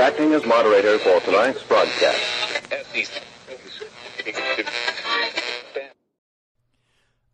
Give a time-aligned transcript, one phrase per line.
[0.00, 2.18] Acting as moderator for tonight's broadcast.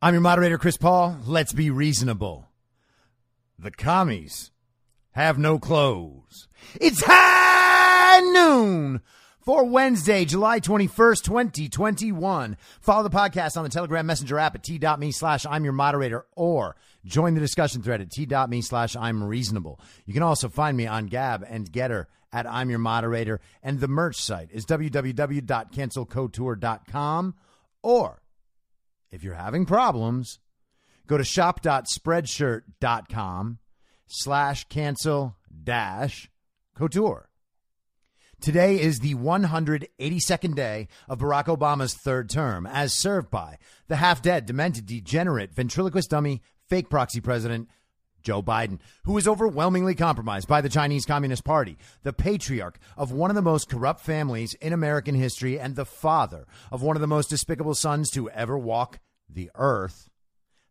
[0.01, 1.19] I'm your moderator, Chris Paul.
[1.25, 2.49] Let's be reasonable.
[3.65, 4.51] The commies
[5.13, 6.49] have no clothes.
[6.79, 9.01] It's high noon
[9.41, 12.59] for Wednesday, July 21st, 2021.
[12.83, 16.77] Follow the podcast on the Telegram Messenger app at t.me slash I'm your moderator or
[17.07, 19.81] join the discussion thread at t.me slash I'm reasonable.
[20.05, 22.05] You can also find me on Gab and Gettr
[22.35, 27.35] at I'm your moderator and the merch site is www.cancelcouture.com
[27.83, 28.23] or
[29.11, 30.39] if you're having problems,
[31.07, 33.59] go to shop.spreadshirt.com
[34.07, 36.31] slash cancel dash
[36.75, 37.29] couture.
[38.41, 43.57] Today is the 182nd day of Barack Obama's third term, as served by
[43.89, 47.71] the half dead, demented, degenerate, ventriloquist dummy, fake proxy president,
[48.23, 53.31] Joe Biden, who is overwhelmingly compromised by the Chinese Communist Party, the patriarch of one
[53.31, 57.07] of the most corrupt families in American history, and the father of one of the
[57.07, 58.99] most despicable sons to ever walk
[59.29, 60.11] the earth.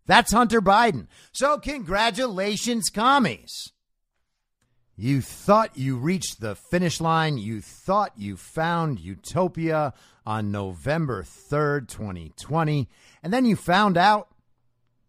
[0.06, 1.08] That's Hunter Biden.
[1.32, 3.72] So, congratulations, commies.
[4.96, 7.38] You thought you reached the finish line.
[7.38, 9.94] You thought you found utopia
[10.26, 12.88] on November 3rd, 2020.
[13.24, 14.28] And then you found out,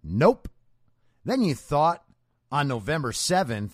[0.03, 0.49] nope.
[1.25, 2.03] Then you thought
[2.51, 3.73] on November 7th,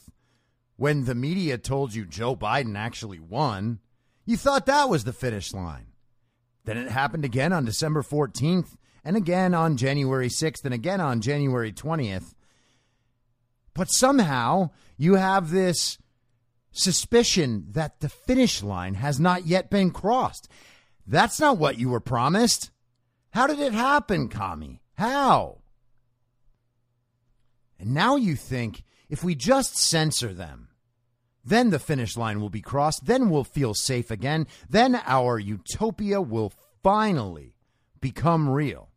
[0.77, 3.81] when the media told you Joe Biden actually won,
[4.25, 5.89] you thought that was the finish line.
[6.65, 11.21] Then it happened again on December 14th, and again on January 6th, and again on
[11.21, 12.35] January 20th.
[13.75, 15.99] But somehow you have this
[16.73, 20.49] suspicion that the finish line has not yet been crossed.
[21.07, 22.71] That's not what you were promised.
[23.31, 24.81] How did it happen, commie?
[24.95, 25.59] How?
[27.79, 30.69] And now you think if we just censor them,
[31.45, 33.07] then the finish line will be crossed.
[33.07, 34.47] Then we'll feel safe again.
[34.69, 37.57] Then our utopia will finally
[38.01, 38.90] become real.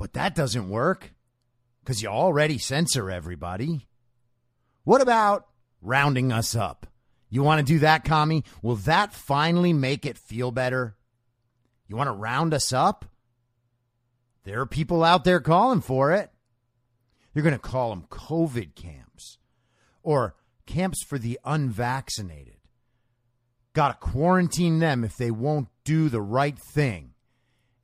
[0.00, 1.12] But that doesn't work
[1.84, 3.86] because you already censor everybody.
[4.82, 5.48] What about
[5.82, 6.86] rounding us up?
[7.28, 8.44] You want to do that, commie?
[8.62, 10.96] Will that finally make it feel better?
[11.86, 13.04] You want to round us up?
[14.44, 16.30] There are people out there calling for it.
[17.34, 19.36] You're going to call them COVID camps
[20.02, 22.56] or camps for the unvaccinated.
[23.74, 27.09] Got to quarantine them if they won't do the right thing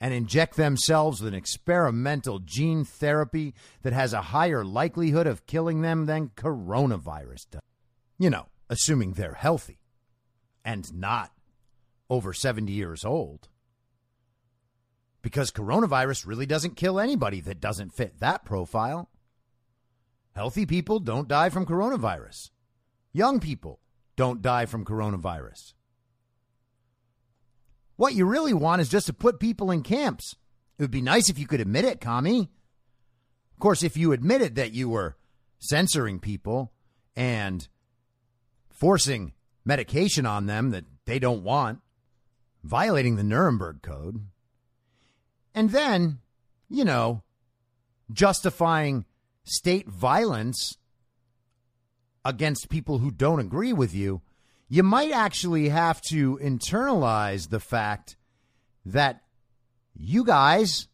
[0.00, 5.82] and inject themselves with an experimental gene therapy that has a higher likelihood of killing
[5.82, 7.62] them than coronavirus does.
[8.18, 9.78] You know, assuming they're healthy
[10.64, 11.32] and not
[12.10, 13.48] over 70 years old.
[15.22, 19.10] Because coronavirus really doesn't kill anybody that doesn't fit that profile.
[20.34, 22.50] Healthy people don't die from coronavirus.
[23.12, 23.80] Young people
[24.14, 25.72] don't die from coronavirus.
[27.96, 30.36] What you really want is just to put people in camps
[30.78, 32.50] It would be nice if you could admit it, commie.
[33.54, 35.16] Of course, if you admitted that you were
[35.58, 36.72] censoring people
[37.16, 37.66] and
[38.68, 39.32] forcing
[39.64, 41.80] medication on them that they don't want,
[42.62, 44.26] violating the Nuremberg Code,
[45.54, 46.18] and then,
[46.68, 47.22] you know,
[48.12, 49.06] justifying
[49.44, 50.76] state violence
[52.24, 54.20] against people who don't agree with you,
[54.68, 58.16] you might actually have to internalize the fact
[58.84, 59.22] that
[59.94, 60.88] you guys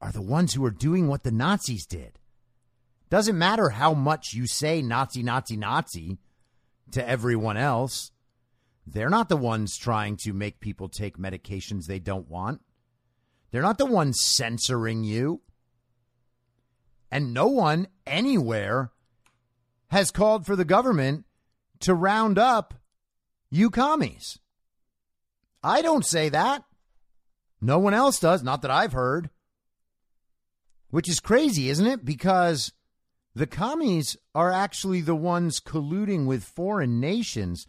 [0.00, 2.18] are the ones who are doing what the Nazis did.
[3.08, 6.18] Doesn't matter how much you say Nazi, Nazi, Nazi
[6.92, 8.12] to everyone else.
[8.86, 12.60] They're not the ones trying to make people take medications they don't want.
[13.50, 15.40] They're not the ones censoring you.
[17.10, 18.92] And no one anywhere
[19.88, 21.24] has called for the government
[21.80, 22.74] to round up
[23.50, 24.38] you commies.
[25.62, 26.64] I don't say that.
[27.60, 29.30] No one else does, not that I've heard.
[30.90, 32.04] Which is crazy, isn't it?
[32.04, 32.72] Because
[33.34, 37.66] the commies are actually the ones colluding with foreign nations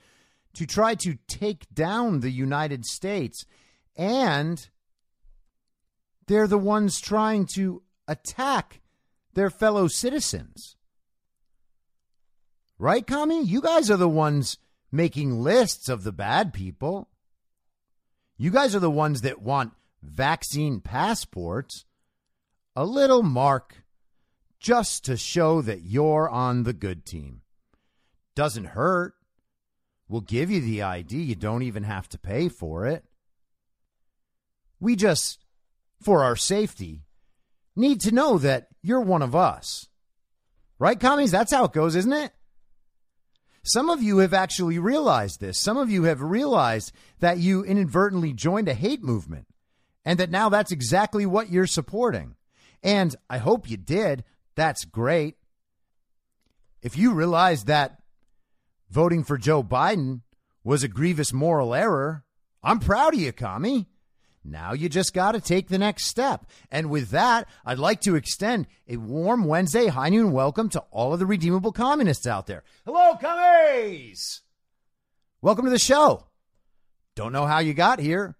[0.53, 3.45] to try to take down the United States.
[3.95, 4.69] And
[6.27, 8.81] they're the ones trying to attack
[9.33, 10.75] their fellow citizens.
[12.79, 13.43] Right, commie?
[13.43, 14.57] You guys are the ones
[14.91, 17.09] making lists of the bad people.
[18.37, 21.85] You guys are the ones that want vaccine passports.
[22.75, 23.83] A little mark
[24.59, 27.41] just to show that you're on the good team.
[28.35, 29.13] Doesn't hurt.
[30.07, 31.21] We'll give you the ID.
[31.21, 33.03] You don't even have to pay for it.
[34.79, 35.45] We just,
[36.01, 37.03] for our safety,
[37.75, 39.87] need to know that you're one of us.
[40.79, 41.31] Right, commies?
[41.31, 42.33] That's how it goes, isn't it?
[43.63, 45.59] Some of you have actually realized this.
[45.59, 49.47] Some of you have realized that you inadvertently joined a hate movement
[50.03, 52.35] and that now that's exactly what you're supporting.
[52.81, 54.23] And I hope you did.
[54.55, 55.35] That's great.
[56.81, 58.01] If you realize that
[58.89, 60.21] voting for Joe Biden
[60.63, 62.23] was a grievous moral error,
[62.63, 63.87] I'm proud of you, commie.
[64.43, 66.45] Now you just got to take the next step.
[66.71, 71.13] And with that, I'd like to extend a warm Wednesday high noon welcome to all
[71.13, 72.63] of the redeemable communists out there.
[72.85, 74.41] Hello, commies!
[75.41, 76.27] Welcome to the show.
[77.15, 78.35] Don't know how you got here.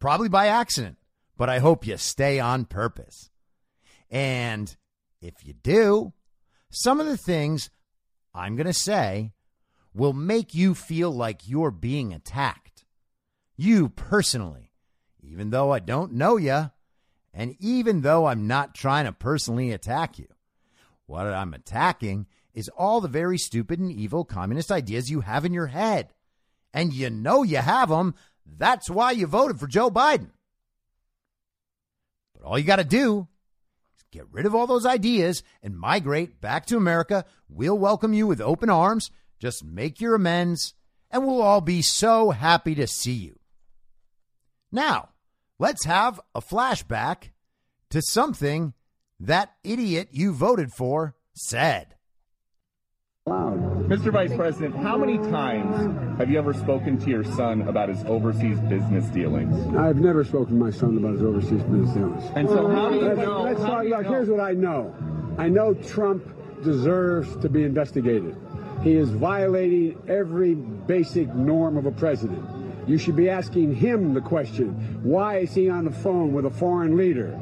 [0.00, 0.96] Probably by accident,
[1.36, 3.30] but I hope you stay on purpose.
[4.10, 4.74] And
[5.20, 6.12] if you do,
[6.70, 7.70] some of the things
[8.34, 9.32] I'm going to say
[9.94, 12.84] will make you feel like you're being attacked.
[13.56, 14.69] You personally
[15.30, 16.70] even though I don't know you,
[17.32, 20.26] and even though I'm not trying to personally attack you.
[21.06, 25.54] What I'm attacking is all the very stupid and evil communist ideas you have in
[25.54, 26.12] your head.
[26.74, 28.14] And you know you have them.
[28.44, 30.30] That's why you voted for Joe Biden.
[32.34, 33.28] But all you got to do
[33.96, 37.24] is get rid of all those ideas and migrate back to America.
[37.48, 39.10] We'll welcome you with open arms.
[39.38, 40.74] Just make your amends,
[41.10, 43.38] and we'll all be so happy to see you.
[44.72, 45.10] Now,
[45.60, 47.30] let's have a flashback
[47.90, 48.72] to something
[49.20, 51.94] that idiot you voted for said.
[53.28, 54.10] Mr.
[54.10, 58.58] Vice President, how many times have you ever spoken to your son about his overseas
[58.60, 59.54] business dealings?
[59.76, 62.24] I've never spoken to my son about his overseas business dealings.
[62.34, 63.42] And so, how do you Let's, know?
[63.42, 64.94] let's talk do you about, know- here's what I know.
[65.38, 66.24] I know Trump
[66.64, 68.36] deserves to be investigated.
[68.82, 72.44] He is violating every basic norm of a president.
[72.86, 76.50] You should be asking him the question, why is he on the phone with a
[76.50, 77.38] foreign leader?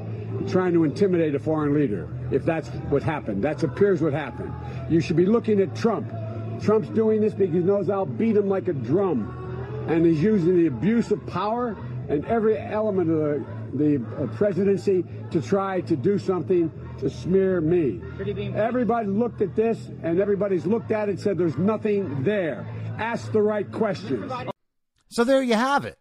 [0.48, 3.42] Trying to intimidate a foreign leader, if that's what happened.
[3.42, 4.52] That appears what happened.
[4.90, 6.10] You should be looking at Trump.
[6.60, 9.86] Trump's doing this because he knows I'll beat him like a drum.
[9.88, 11.76] And he's using the abuse of power
[12.08, 17.60] and every element of the, the uh, presidency to try to do something to smear
[17.60, 18.00] me.
[18.54, 22.66] Everybody looked at this and everybody's looked at it and said there's nothing there.
[22.98, 24.30] Ask the right questions.
[25.08, 25.98] So there you have it.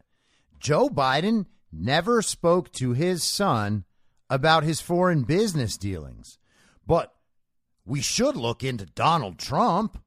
[0.59, 3.85] Joe Biden never spoke to his son
[4.29, 6.37] about his foreign business dealings.
[6.85, 7.13] But
[7.85, 9.97] we should look into Donald Trump.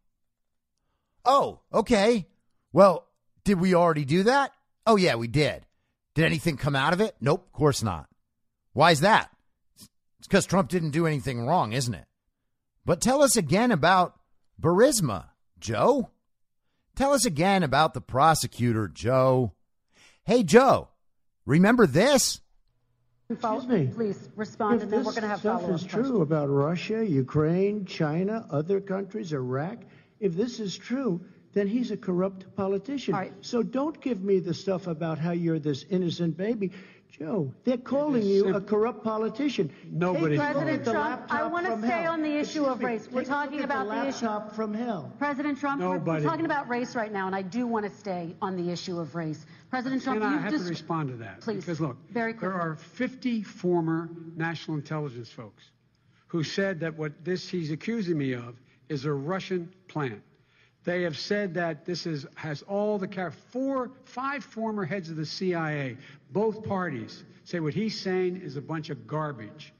[1.25, 2.27] Oh, okay.
[2.73, 3.07] Well,
[3.45, 4.53] did we already do that?
[4.87, 5.67] Oh, yeah, we did.
[6.15, 7.15] Did anything come out of it?
[7.21, 8.09] Nope, of course not.
[8.73, 9.31] Why is that?
[10.19, 12.07] It's because Trump didn't do anything wrong, isn't it?
[12.85, 14.19] But tell us again about
[14.61, 15.27] Burisma,
[15.59, 16.11] Joe.
[17.01, 19.55] Tell us again about the prosecutor, Joe.
[20.27, 20.89] Hey, Joe,
[21.47, 22.43] remember this?
[23.31, 23.87] Excuse me.
[23.87, 26.21] Please respond, If and then this we're going to have stuff follow-up is true questions.
[26.21, 29.79] about Russia, Ukraine, China, other countries, Iraq,
[30.19, 33.15] if this is true, then he's a corrupt politician.
[33.15, 33.33] All right.
[33.41, 36.71] So don't give me the stuff about how you're this innocent baby.
[37.11, 39.71] Joe, they're calling you a corrupt politician.
[39.91, 42.13] Nobody- Take President the Trump, I want to stay hell.
[42.13, 43.09] on the issue of Excuse me, race.
[43.11, 44.55] We're talking about the the issue.
[44.55, 45.13] from hell.
[45.19, 48.35] President Trump, we're- we're talking about race right now, and I do want to stay
[48.41, 49.45] on the issue of race.
[49.71, 51.41] President Trump, And I you've just to respond to that.
[51.41, 55.71] Please, Because look, very there are 50 former national intelligence folks
[56.29, 58.57] who said that what this he's accusing me of
[58.89, 60.23] is a Russian plant.
[60.85, 65.17] They have said that this is has all the char- four, five former heads of
[65.17, 65.97] the CIA,
[66.33, 69.73] both parties say what he's saying is a bunch of garbage.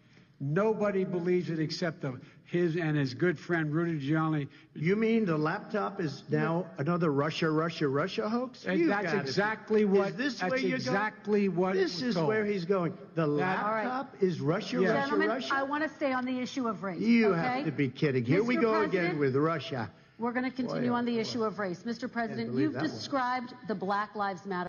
[0.43, 4.49] Nobody believes it except the, his and his good friend Rudy Giuliani.
[4.75, 8.65] You mean the laptop is now another Russia, Russia, Russia hoax?
[8.65, 11.57] And You that's be- exactly what- Is this that's where you're exactly going?
[11.57, 12.29] what This is told.
[12.29, 12.93] where he's going.
[13.15, 13.85] The That- All right.
[13.85, 14.91] laptop is Russia, Yes.
[14.91, 15.55] Russia, Gentlemen, Russia.
[15.55, 17.01] I want to stay on the issue of race.
[17.01, 17.41] you okay?
[17.41, 18.25] have to be kidding.
[18.25, 19.91] Here we go President, again with Russia.
[20.21, 21.83] We're going to continue on the issue of race.
[21.85, 22.11] Mr.
[22.13, 22.91] President, you've that one.
[22.91, 24.69] described the Black Lives Matter.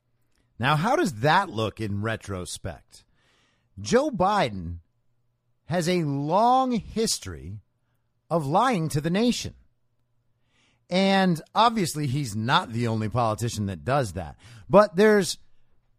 [0.58, 3.04] Now, how does that look in retrospect?
[3.78, 4.78] Joe Biden
[5.66, 7.58] has a long history
[8.30, 9.56] of lying to the nation.
[10.90, 14.38] And obviously, he's not the only politician that does that.
[14.70, 15.38] But there's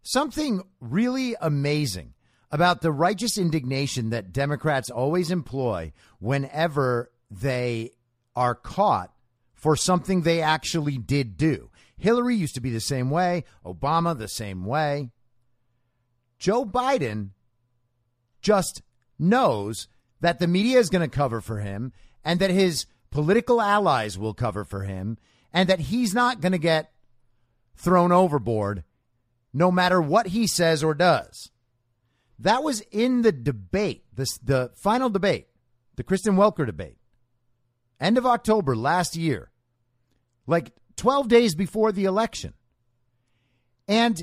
[0.02, 2.14] something really amazing
[2.50, 7.90] about the righteous indignation that Democrats always employ whenever they
[8.34, 9.12] are caught
[9.62, 11.70] for something they actually did do.
[11.96, 15.12] Hillary used to be the same way, Obama the same way.
[16.36, 17.28] Joe Biden
[18.40, 18.82] just
[19.20, 19.86] knows
[20.20, 21.92] that the media is going to cover for him
[22.24, 25.16] and that his political allies will cover for him
[25.52, 26.90] and that he's not going to get
[27.76, 28.82] thrown overboard
[29.52, 31.52] no matter what he says or does.
[32.36, 35.46] That was in the debate, this, the final debate,
[35.94, 36.96] the Kristen Welker debate,
[38.00, 39.51] end of October last year,
[40.46, 42.54] like 12 days before the election.
[43.88, 44.22] And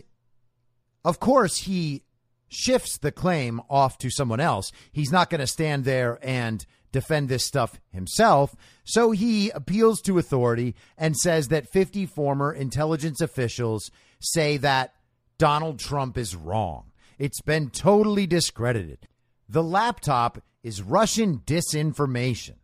[1.03, 2.03] of course, he
[2.47, 4.71] shifts the claim off to someone else.
[4.91, 8.55] He's not going to stand there and defend this stuff himself.
[8.83, 14.93] So he appeals to authority and says that 50 former intelligence officials say that
[15.38, 16.91] Donald Trump is wrong.
[17.17, 19.07] It's been totally discredited.
[19.47, 22.55] The laptop is Russian disinformation.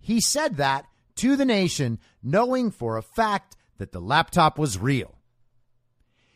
[0.00, 0.84] He said that
[1.16, 5.18] to the nation, knowing for a fact that the laptop was real.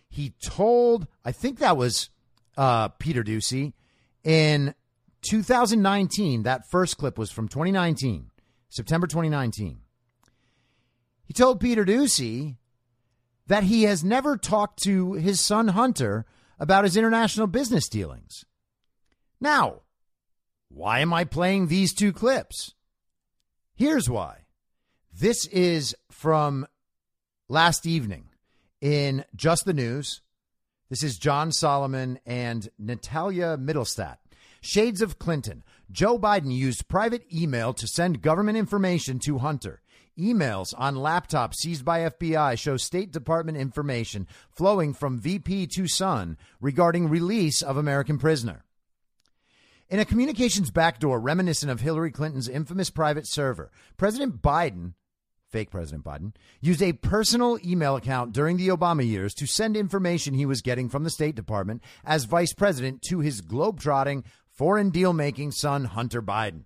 [0.09, 2.11] He told, I think that was
[2.57, 3.73] uh, Peter Doocy,
[4.25, 4.75] in
[5.23, 6.43] 2019.
[6.43, 8.31] That first clip was from 2019,
[8.69, 9.81] September 2019.
[11.25, 12.57] He told Peter Doocy
[13.47, 16.25] that he has never talked to his son Hunter
[16.59, 18.45] about his international business dealings.
[19.41, 19.83] Now,
[20.69, 22.75] why am I playing these two clips?
[23.75, 24.47] Here's why.
[25.21, 26.65] This is from
[27.49, 28.29] last evening
[28.81, 30.21] in Just the News.
[30.91, 34.19] This is John Solomon and Natalia Middlestat.
[34.61, 35.65] Shades of Clinton.
[35.91, 39.83] Joe Biden used private email to send government information to Hunter.
[40.17, 46.39] Emails on laptops seized by FBI show State Department information flowing from VP to son
[46.61, 48.65] regarding release of American prisoner.
[49.91, 54.93] In a communications backdoor reminiscent of Hillary Clinton's infamous private server, President Biden,
[55.51, 60.35] fake President Biden, used a personal email account during the Obama years to send information
[60.35, 65.13] he was getting from the State Department as vice president to his globetrotting, foreign deal
[65.13, 66.65] making son, Hunter Biden.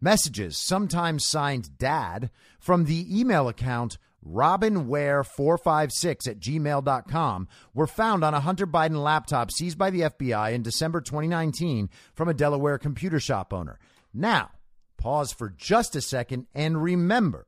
[0.00, 8.40] Messages, sometimes signed Dad, from the email account robinware456 at gmail.com were found on a
[8.40, 13.52] Hunter Biden laptop seized by the FBI in December 2019 from a Delaware computer shop
[13.52, 13.78] owner.
[14.12, 14.50] Now,
[14.96, 17.46] pause for just a second and remember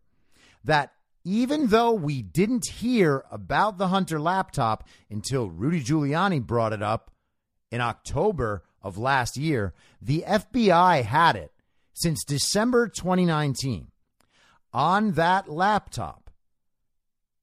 [0.66, 0.92] that
[1.24, 7.10] even though we didn't hear about the Hunter laptop until Rudy Giuliani brought it up
[7.72, 11.52] in October of last year, the FBI had it
[11.94, 13.88] since December 2019.
[14.72, 16.30] On that laptop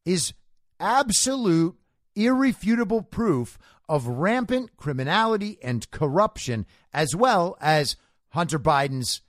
[0.06, 0.34] is
[0.80, 1.76] absolute,
[2.16, 3.58] irrefutable proof
[3.90, 7.98] of rampant criminality and corruption, as well as
[8.30, 9.22] Hunter Biden's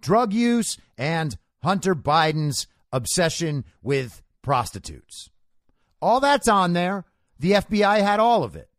[0.00, 2.66] drug use and Hunter Biden's
[2.96, 5.30] obsession with prostitutes.
[6.00, 7.04] All that's on there.
[7.38, 8.70] The FBI had all of it.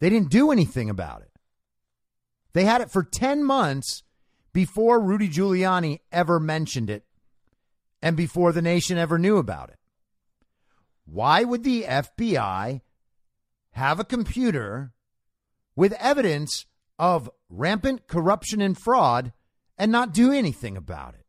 [0.00, 1.30] They didn't do anything about it.
[2.52, 4.02] They had it for 10 months
[4.52, 7.04] before Rudy Giuliani ever mentioned it
[8.02, 9.78] and before the nation ever knew about it.
[11.04, 12.80] Why would the FBI
[13.72, 14.92] have a computer
[15.76, 16.66] with evidence
[16.98, 19.32] of rampant corruption and fraud
[19.78, 21.25] and not do anything about it?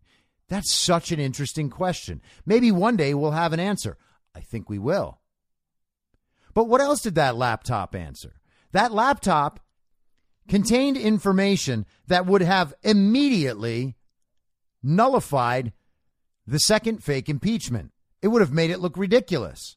[0.50, 2.22] That's such an interesting question.
[2.46, 3.98] Maybe one day we'll have an answer.
[4.34, 5.20] I think we will.
[6.54, 8.40] But what else did that laptop answer?
[8.72, 9.60] That laptop
[10.48, 13.96] contained information that would have immediately
[14.82, 15.74] nullified
[16.46, 17.92] the second fake impeachment.
[18.22, 19.76] It would have made it look ridiculous.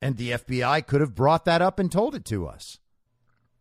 [0.00, 2.78] And the FBI could have brought that up and told it to us.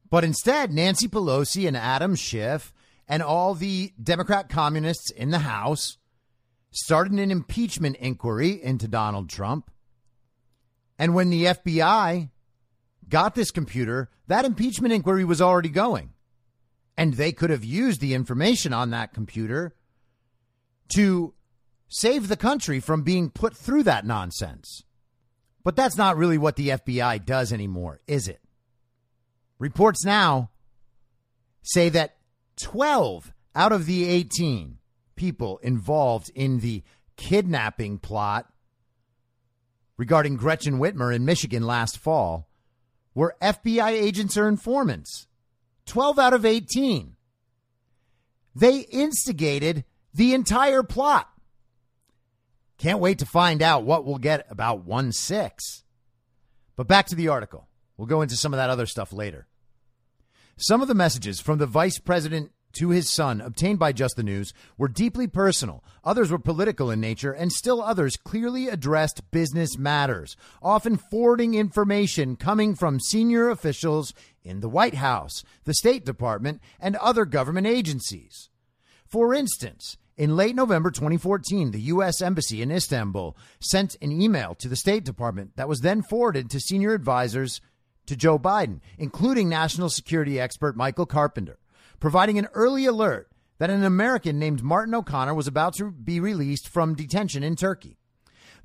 [0.09, 2.73] But instead, Nancy Pelosi and Adam Schiff
[3.07, 5.97] and all the Democrat communists in the House
[6.77, 9.71] started an impeachment inquiry into Donald Trump.
[10.99, 12.29] And when the FBI
[13.09, 16.11] got this computer, that impeachment inquiry was already going.
[16.97, 19.75] And they could have used the information on that computer
[20.95, 21.33] to
[21.89, 24.83] save the country from being put through that nonsense.
[25.63, 28.41] But that's not really what the FBI does anymore, is it?
[29.59, 30.51] Reports now
[31.61, 32.17] say that
[32.57, 34.76] 12 out of the 18
[35.17, 36.83] people involved in the
[37.17, 38.47] kidnapping plot
[39.97, 42.47] regarding Gretchen Whitmer in Michigan last fall
[43.13, 45.27] were FBI agents or informants.
[45.87, 47.15] 12 out of 18.
[48.55, 49.83] They instigated
[50.13, 51.29] the entire plot.
[52.77, 55.83] Can't wait to find out what we'll get about 1 6.
[56.75, 57.67] But back to the article.
[57.97, 59.47] We'll go into some of that other stuff later.
[60.57, 64.23] Some of the messages from the vice president to his son obtained by Just the
[64.23, 65.83] News were deeply personal.
[66.03, 72.35] Others were political in nature, and still others clearly addressed business matters, often forwarding information
[72.35, 78.49] coming from senior officials in the White House, the State Department, and other government agencies.
[79.05, 82.21] For instance, in late November 2014, the U.S.
[82.21, 86.59] Embassy in Istanbul sent an email to the State Department that was then forwarded to
[86.59, 87.61] senior advisors
[88.07, 91.59] to Joe Biden, including national security expert Michael Carpenter,
[91.99, 96.69] providing an early alert that an American named Martin O'Connor was about to be released
[96.69, 97.97] from detention in Turkey.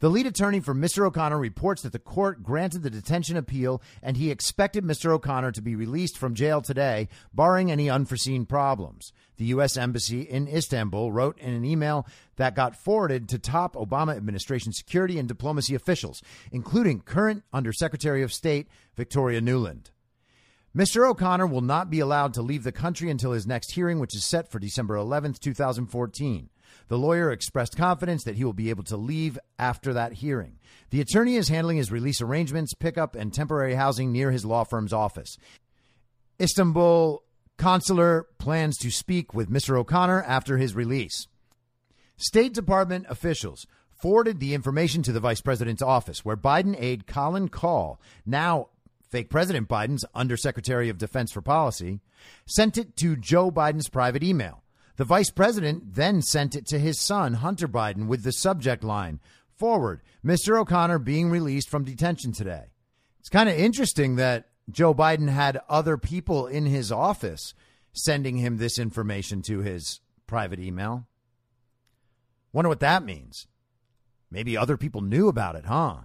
[0.03, 1.07] The lead attorney for Mr.
[1.07, 5.13] O'Connor reports that the court granted the detention appeal and he expected Mr.
[5.13, 9.13] O'Connor to be released from jail today, barring any unforeseen problems.
[9.37, 9.77] The U.S.
[9.77, 12.05] Embassy in Istanbul wrote in an email
[12.35, 18.33] that got forwarded to top Obama administration security and diplomacy officials, including current Undersecretary of
[18.33, 19.93] State Victoria Nuland.
[20.75, 21.07] Mr.
[21.07, 24.25] O'Connor will not be allowed to leave the country until his next hearing, which is
[24.25, 26.49] set for December 11th, 2014.
[26.89, 30.59] The lawyer expressed confidence that he will be able to leave after that hearing.
[30.89, 34.95] The attorney is handling his release arrangements, pickup, and temporary housing near his law firm's
[34.95, 35.37] office.
[36.41, 37.23] Istanbul
[37.59, 39.77] consular plans to speak with Mr.
[39.77, 41.27] O'Connor after his release.
[42.17, 47.49] State Department officials forwarded the information to the vice president's office, where Biden aide Colin
[47.49, 48.69] Kahl, now
[49.13, 52.01] fake President Biden's Undersecretary of Defense for Policy,
[52.47, 54.65] sent it to Joe Biden's private email.
[54.97, 59.21] The vice president then sent it to his son, Hunter Biden, with the subject line
[59.59, 60.59] Forward, Mr.
[60.59, 62.65] O'Connor being released from detention today.
[63.21, 67.55] It's kind of interesting that Joe Biden had other people in his office
[67.93, 71.07] sending him this information to his private email.
[72.53, 73.47] Wonder what that means.
[74.31, 75.99] Maybe other people knew about it, huh?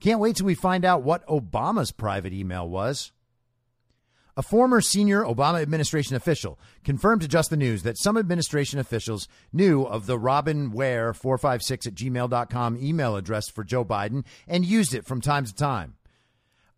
[0.00, 3.12] Can't wait till we find out what Obama's private email was.
[4.36, 9.26] A former senior Obama administration official confirmed to Just the News that some administration officials
[9.52, 14.94] knew of the Robin Ware 456 at gmail.com email address for Joe Biden and used
[14.94, 15.96] it from time to time.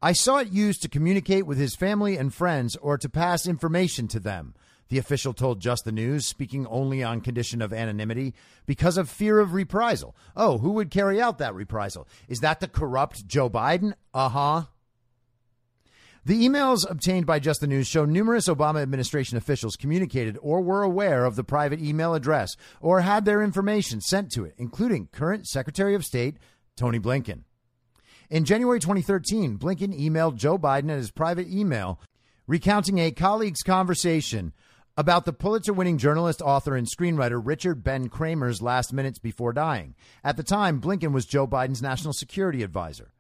[0.01, 4.09] I saw it used to communicate with his family and friends or to pass information
[4.09, 4.55] to them,
[4.91, 8.35] the official told Just the News, speaking only on condition of anonymity
[8.67, 10.15] because of fear of reprisal.
[10.37, 12.07] Oh, who would carry out that reprisal?
[12.29, 13.95] Is that the corrupt Joe Biden?
[14.13, 14.63] Uh huh.
[16.27, 20.83] The emails obtained by Just the News show numerous Obama administration officials communicated or were
[20.83, 25.47] aware of the private email address or had their information sent to it, including current
[25.47, 26.37] Secretary of State
[26.77, 27.45] Tony Blinken.
[28.29, 32.01] In January 2013, Blinken emailed Joe Biden at his private email
[32.47, 34.53] recounting a colleague's conversation
[35.01, 39.95] about the Pulitzer winning journalist, author, and screenwriter Richard Ben Cramer's last minutes before dying.
[40.23, 43.11] At the time, Blinken was Joe Biden's national security advisor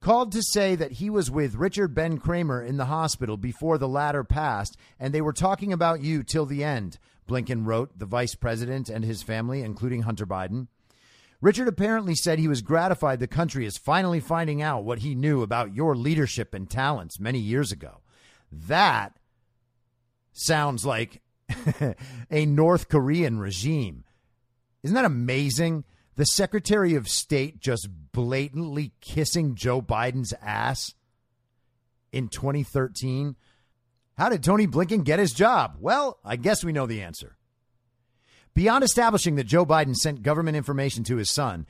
[0.00, 3.86] called to say that he was with Richard Ben Cramer in the hospital before the
[3.86, 8.34] latter passed, and they were talking about you till the end, Blinken wrote the vice
[8.34, 10.66] president and his family, including Hunter Biden.
[11.40, 15.42] Richard apparently said he was gratified the country is finally finding out what he knew
[15.42, 18.00] about your leadership and talents many years ago.
[18.50, 19.16] That
[20.32, 21.22] sounds like
[22.30, 24.04] a North Korean regime.
[24.82, 25.84] Isn't that amazing?
[26.16, 30.94] the Secretary of State just blatantly kissing Joe Biden's ass
[32.12, 33.36] in 2013?
[34.18, 35.76] How did Tony Blinken get his job?
[35.80, 37.36] Well, I guess we know the answer.
[38.54, 41.66] Beyond establishing that Joe Biden sent government information to his son,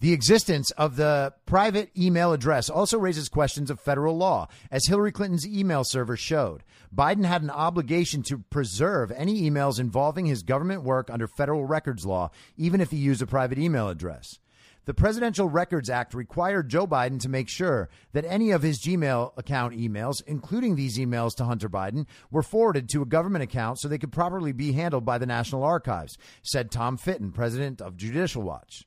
[0.00, 5.10] The existence of the private email address also raises questions of federal law, as Hillary
[5.10, 6.62] Clinton's email server showed.
[6.94, 12.06] Biden had an obligation to preserve any emails involving his government work under federal records
[12.06, 14.38] law, even if he used a private email address.
[14.84, 19.32] The Presidential Records Act required Joe Biden to make sure that any of his Gmail
[19.36, 23.88] account emails, including these emails to Hunter Biden, were forwarded to a government account so
[23.88, 28.42] they could properly be handled by the National Archives, said Tom Fitton, president of Judicial
[28.42, 28.86] Watch.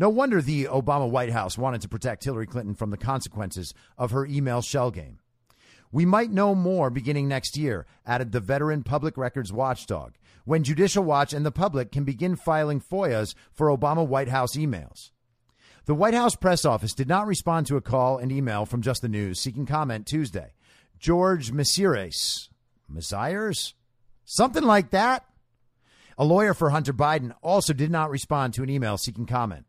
[0.00, 4.12] No wonder the Obama White House wanted to protect Hillary Clinton from the consequences of
[4.12, 5.18] her email shell game.
[5.90, 11.02] We might know more beginning next year, added the veteran public records watchdog, when Judicial
[11.02, 15.10] Watch and the public can begin filing FOIAs for Obama White House emails.
[15.86, 19.02] The White House press office did not respond to a call and email from Just
[19.02, 20.52] the News seeking comment Tuesday.
[21.00, 22.50] George Mesires,
[22.88, 23.72] Messiers?
[24.24, 25.24] Something like that?
[26.16, 29.64] A lawyer for Hunter Biden also did not respond to an email seeking comment.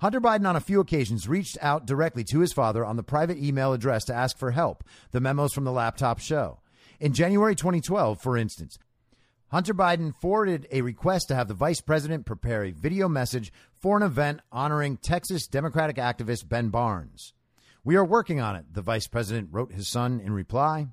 [0.00, 3.36] Hunter Biden, on a few occasions, reached out directly to his father on the private
[3.36, 6.60] email address to ask for help, the memos from the laptop show.
[7.00, 8.78] In January 2012, for instance,
[9.48, 13.98] Hunter Biden forwarded a request to have the vice president prepare a video message for
[13.98, 17.34] an event honoring Texas Democratic activist Ben Barnes.
[17.84, 20.88] We are working on it, the vice president wrote his son in reply.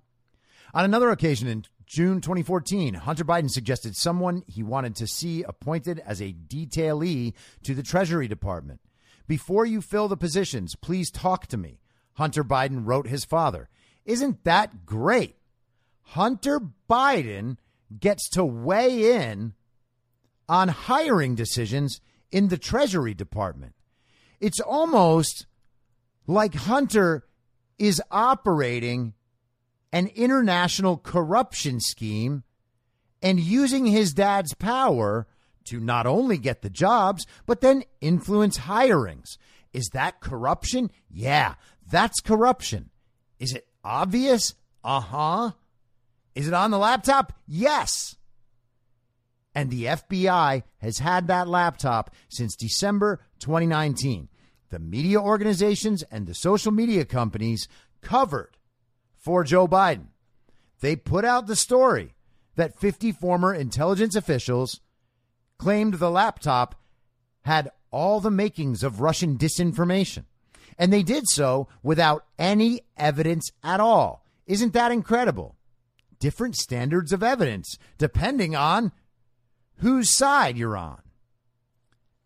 [0.74, 6.00] On another occasion in June 2014, Hunter Biden suggested someone he wanted to see appointed
[6.06, 8.82] as a detailee to the Treasury Department.
[9.28, 11.80] Before you fill the positions, please talk to me.
[12.14, 13.70] Hunter Biden wrote his father.
[14.06, 15.36] Isn't that great?
[16.02, 17.58] Hunter Biden
[18.00, 19.54] gets to weigh in
[20.48, 22.00] on hiring decisions
[22.32, 23.76] in the Treasury Department.
[24.40, 25.46] It's almost
[26.26, 27.26] like Hunter
[27.78, 29.14] is operating
[29.92, 32.44] an international corruption scheme
[33.22, 35.28] and using his dad's power
[35.70, 39.38] to not only get the jobs, but then influence hirings.
[39.74, 40.92] Is that corruption?
[41.10, 41.56] Yeah,
[41.90, 42.90] that's corruption.
[43.40, 44.56] Is it obvious?
[44.84, 45.52] Uh huh.
[46.36, 47.34] Is it on the laptop?
[47.48, 48.16] Yes.
[49.56, 54.30] And the FBI has had that laptop since December 2019.
[54.70, 57.68] The media organizations and the social media companies
[58.02, 58.58] covered
[59.16, 60.08] for Joe Biden.
[60.82, 62.16] They put out the story
[62.56, 64.82] that 50 former intelligence officials
[65.58, 66.76] claimed the laptop
[67.44, 70.26] had all the makings of Russian disinformation.
[70.78, 74.26] And they did so without any evidence at all.
[74.46, 75.56] Isn't that incredible?
[76.20, 78.92] Different standards of evidence depending on
[79.78, 81.02] whose side you're on.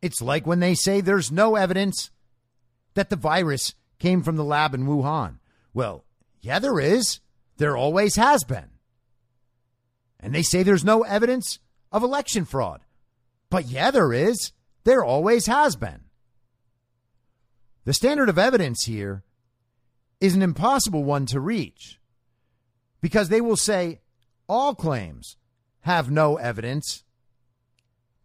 [0.02, 2.10] It's like when they say there's no evidence
[2.96, 5.38] that the virus came from the lab in Wuhan.
[5.74, 6.04] Well,
[6.42, 7.20] yeah, there is.
[7.58, 8.70] There always has been.
[10.20, 11.60] And they say there's no evidence
[11.92, 12.82] of election fraud.
[13.52, 14.54] But yeah, there is.
[14.86, 16.06] There always has been.
[17.86, 19.24] The standard of evidence here
[20.20, 22.00] is an impossible one to reach
[23.02, 24.00] because they will say
[24.48, 25.36] all claims
[25.82, 27.04] have no evidence,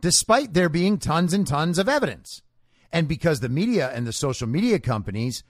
[0.01, 2.43] despite there being tons and tons of evidence.
[2.93, 5.43] And because the media and the social media companies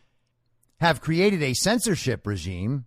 [0.80, 2.86] have created a censorship regime,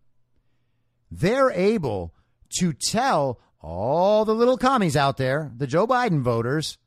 [1.11, 2.15] they're able
[2.59, 6.77] to tell all the little commies out there, the Joe Biden voters,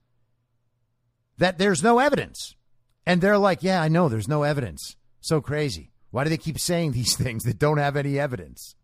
[1.39, 2.55] that there's no evidence.
[3.07, 4.97] And they're like, yeah, I know there's no evidence.
[5.21, 5.91] So crazy.
[6.11, 8.75] Why do they keep saying these things that don't have any evidence?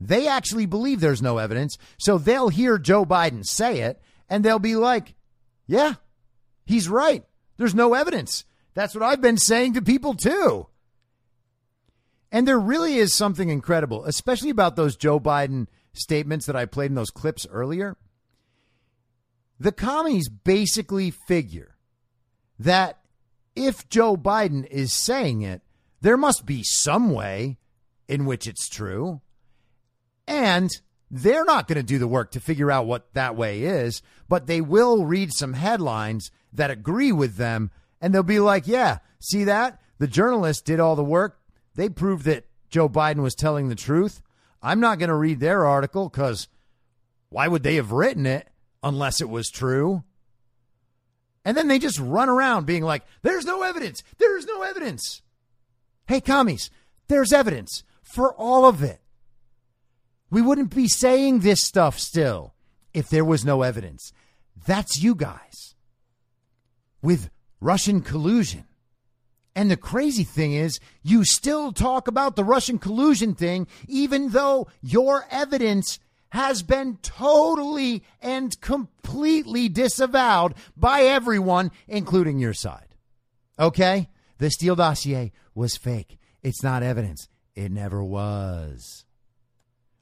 [0.00, 1.78] They actually believe there's no evidence.
[1.98, 5.14] So they'll hear Joe Biden say it and they'll be like,
[5.66, 5.94] yeah,
[6.66, 7.24] he's right.
[7.56, 8.44] There's no evidence.
[8.74, 10.66] That's what I've been saying to people too.
[12.32, 16.90] And there really is something incredible, especially about those Joe Biden statements that I played
[16.90, 17.96] in those clips earlier.
[19.58, 21.76] The commies basically figure
[22.58, 22.98] that
[23.56, 25.62] if Joe Biden is saying it,
[26.00, 27.58] there must be some way
[28.08, 29.20] in which it's true.
[30.26, 30.70] And
[31.10, 34.46] they're not going to do the work to figure out what that way is, but
[34.46, 39.44] they will read some headlines that agree with them and they'll be like, yeah, see
[39.44, 39.80] that?
[39.98, 41.38] The journalists did all the work.
[41.74, 44.20] They proved that Joe Biden was telling the truth.
[44.64, 46.48] I'm not going to read their article because
[47.28, 48.48] why would they have written it
[48.82, 50.04] unless it was true?
[51.44, 54.02] And then they just run around being like, there's no evidence.
[54.16, 55.20] There's no evidence.
[56.06, 56.70] Hey, commies,
[57.08, 59.00] there's evidence for all of it.
[60.30, 62.54] We wouldn't be saying this stuff still
[62.94, 64.12] if there was no evidence.
[64.66, 65.74] That's you guys
[67.02, 67.28] with
[67.60, 68.64] Russian collusion.
[69.56, 74.66] And the crazy thing is, you still talk about the Russian collusion thing, even though
[74.82, 82.96] your evidence has been totally and completely disavowed by everyone, including your side.
[83.58, 84.08] Okay?
[84.38, 86.18] The Steele dossier was fake.
[86.42, 87.28] It's not evidence.
[87.54, 89.04] It never was.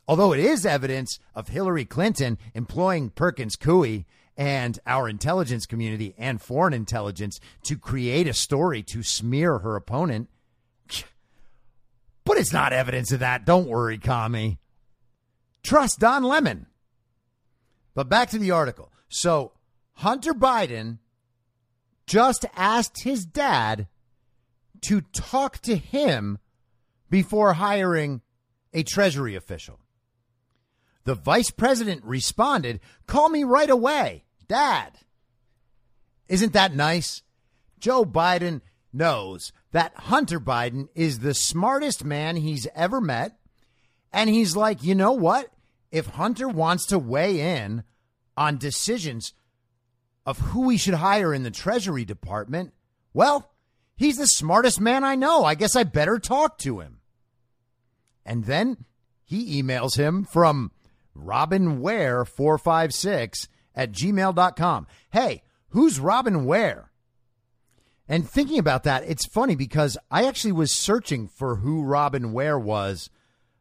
[0.09, 6.41] Although it is evidence of Hillary Clinton employing Perkins Coie and our intelligence community and
[6.41, 10.29] foreign intelligence to create a story to smear her opponent.
[12.25, 13.45] But it's not evidence of that.
[13.45, 14.59] Don't worry, commie.
[15.63, 16.67] Trust Don Lemon.
[17.95, 18.91] But back to the article.
[19.09, 19.53] So
[19.95, 20.99] Hunter Biden
[22.07, 23.89] just asked his dad
[24.83, 26.39] to talk to him
[27.11, 28.23] before hiring
[28.73, 29.79] a Treasury official.
[31.05, 34.99] The vice president responded, Call me right away, Dad.
[36.29, 37.23] Isn't that nice?
[37.79, 38.61] Joe Biden
[38.93, 43.37] knows that Hunter Biden is the smartest man he's ever met.
[44.13, 45.49] And he's like, you know what?
[45.91, 47.85] If Hunter wants to weigh in
[48.37, 49.33] on decisions
[50.25, 52.73] of who we should hire in the Treasury Department,
[53.13, 53.51] well,
[53.97, 55.45] he's the smartest man I know.
[55.45, 56.99] I guess I better talk to him.
[58.25, 58.85] And then
[59.25, 60.71] he emails him from
[61.15, 64.87] Robin Ware 456 at gmail.com.
[65.11, 66.91] Hey, who's Robin Ware?
[68.09, 72.59] And thinking about that, it's funny because I actually was searching for who Robin Ware
[72.59, 73.09] was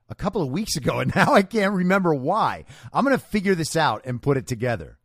[0.09, 2.65] a couple of weeks ago, and now I can't remember why.
[2.93, 4.97] I'm going to figure this out and put it together.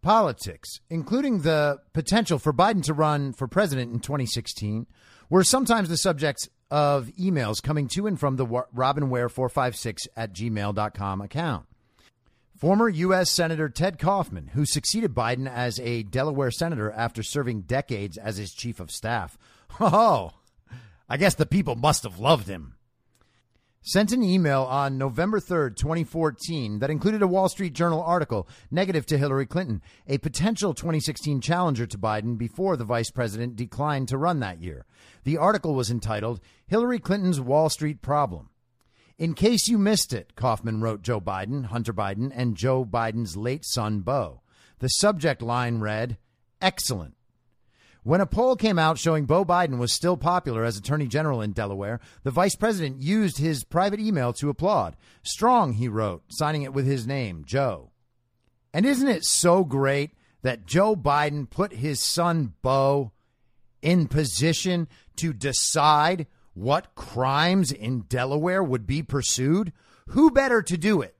[0.00, 4.86] Politics, including the potential for Biden to run for president in 2016,
[5.30, 10.32] were sometimes the subjects of emails coming to and from the Robin Ware 456 at
[10.32, 11.66] gmail.com account.
[12.56, 13.30] Former U.S.
[13.30, 18.52] Senator Ted Kaufman, who succeeded Biden as a Delaware senator after serving decades as his
[18.52, 19.38] chief of staff.
[19.80, 20.30] Oh,
[21.08, 22.73] I guess the people must have loved him.
[23.86, 29.04] Sent an email on November 3rd, 2014, that included a Wall Street Journal article negative
[29.04, 34.16] to Hillary Clinton, a potential 2016 challenger to Biden before the vice president declined to
[34.16, 34.86] run that year.
[35.24, 38.48] The article was entitled Hillary Clinton's Wall Street Problem.
[39.18, 43.66] In case you missed it, Kaufman wrote Joe Biden, Hunter Biden, and Joe Biden's late
[43.66, 44.40] son, Beau.
[44.78, 46.16] The subject line read,
[46.62, 47.16] Excellent.
[48.04, 51.52] When a poll came out showing Beau Biden was still popular as Attorney General in
[51.52, 54.94] Delaware, the vice president used his private email to applaud.
[55.22, 57.92] Strong, he wrote, signing it with his name, Joe.
[58.74, 60.10] And isn't it so great
[60.42, 63.12] that Joe Biden put his son, Beau,
[63.80, 64.86] in position
[65.16, 69.72] to decide what crimes in Delaware would be pursued,
[70.08, 71.16] who better to do it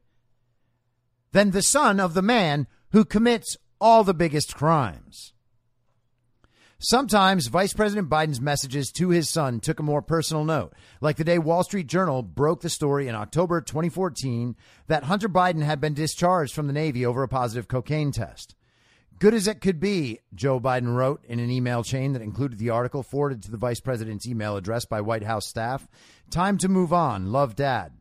[1.32, 5.33] than the son of the man who commits all the biggest crimes?
[6.78, 11.24] Sometimes Vice President Biden's messages to his son took a more personal note, like the
[11.24, 14.56] day Wall Street Journal broke the story in October 2014
[14.88, 18.54] that Hunter Biden had been discharged from the Navy over a positive cocaine test.
[19.20, 22.70] Good as it could be, Joe Biden wrote in an email chain that included the
[22.70, 25.88] article forwarded to the vice president's email address by White House staff.
[26.30, 27.30] Time to move on.
[27.30, 27.92] Love, Dad.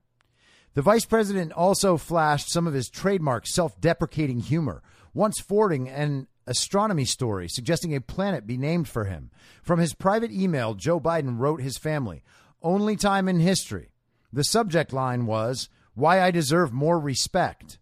[0.74, 4.82] The vice president also flashed some of his trademark self deprecating humor,
[5.14, 9.32] once forwarding an astronomy story suggesting a planet be named for him.
[9.62, 12.24] From his private email, Joe Biden wrote his family,
[12.62, 13.92] Only time in history.
[14.32, 17.80] The subject line was, Why I Deserve More Respect.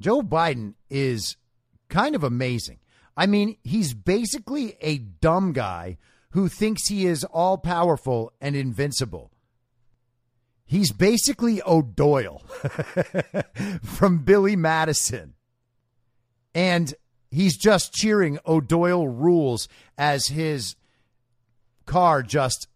[0.00, 1.36] Joe Biden is
[1.88, 2.80] kind of amazing.
[3.16, 5.98] I mean, he's basically a dumb guy
[6.30, 9.30] who thinks he is all powerful and invincible.
[10.66, 12.42] He's basically O'Doyle
[13.84, 15.34] from Billy Madison.
[16.54, 16.92] And
[17.34, 19.68] he's just cheering O'Doyle rules
[19.98, 20.76] as his
[21.86, 22.68] car just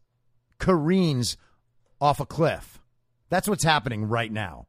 [0.58, 1.36] careens
[2.00, 2.80] off a cliff.
[3.30, 4.66] That's what's happening right now.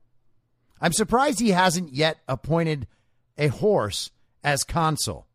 [0.82, 2.88] I'm surprised he hasn't yet appointed
[3.38, 4.12] a horse
[4.44, 5.28] as consul.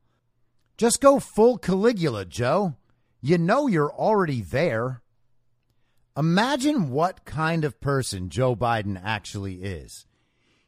[0.76, 2.74] Just go full Caligula, Joe.
[3.20, 5.02] You know you're already there.
[6.16, 10.06] Imagine what kind of person Joe Biden actually is.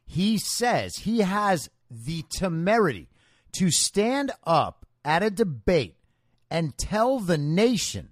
[0.05, 3.09] He says he has the temerity
[3.57, 5.95] to stand up at a debate
[6.49, 8.09] and tell the nation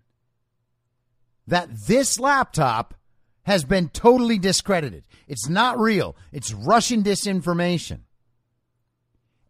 [1.47, 2.95] that this laptop
[3.43, 5.05] has been totally discredited.
[5.27, 6.15] It's not real.
[6.31, 8.01] It's Russian disinformation.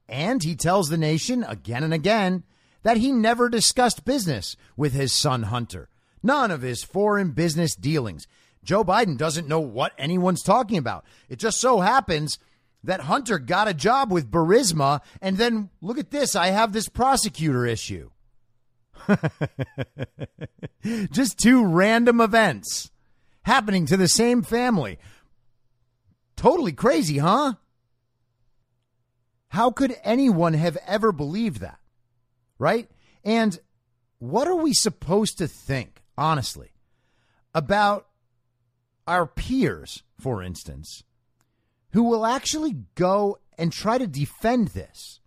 [0.07, 2.43] And he tells the nation again and again
[2.83, 5.89] that he never discussed business with his son Hunter.
[6.21, 8.27] None of his foreign business dealings.
[8.63, 11.05] Joe Biden doesn't know what anyone's talking about.
[11.29, 12.37] It just so happens
[12.85, 16.87] that Hunter got a job with Burisma, and then look at this I have this
[16.87, 18.09] prosecutor issue.
[21.11, 22.91] just two random events
[23.43, 24.97] happening to the same family.
[26.35, 27.53] Totally crazy, huh?
[29.49, 31.79] How could anyone have ever believed that?
[32.57, 32.89] Right?
[33.23, 33.59] And
[34.19, 36.71] what are we supposed to think, honestly,
[37.53, 38.07] about
[39.07, 41.03] our peers, for instance,
[41.95, 45.21] who will actually go and try to defend this?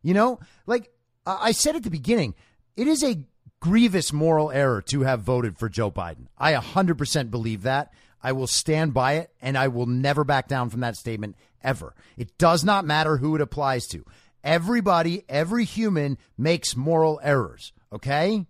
[0.00, 0.90] You know, like
[1.26, 2.34] I said at the beginning,
[2.78, 3.22] it is a
[3.60, 6.28] grievous moral error to have voted for Joe Biden.
[6.38, 7.92] I 100% believe that.
[8.22, 11.94] I will stand by it and I will never back down from that statement ever.
[12.16, 14.02] It does not matter who it applies to.
[14.42, 18.46] Everybody, every human makes moral errors, okay?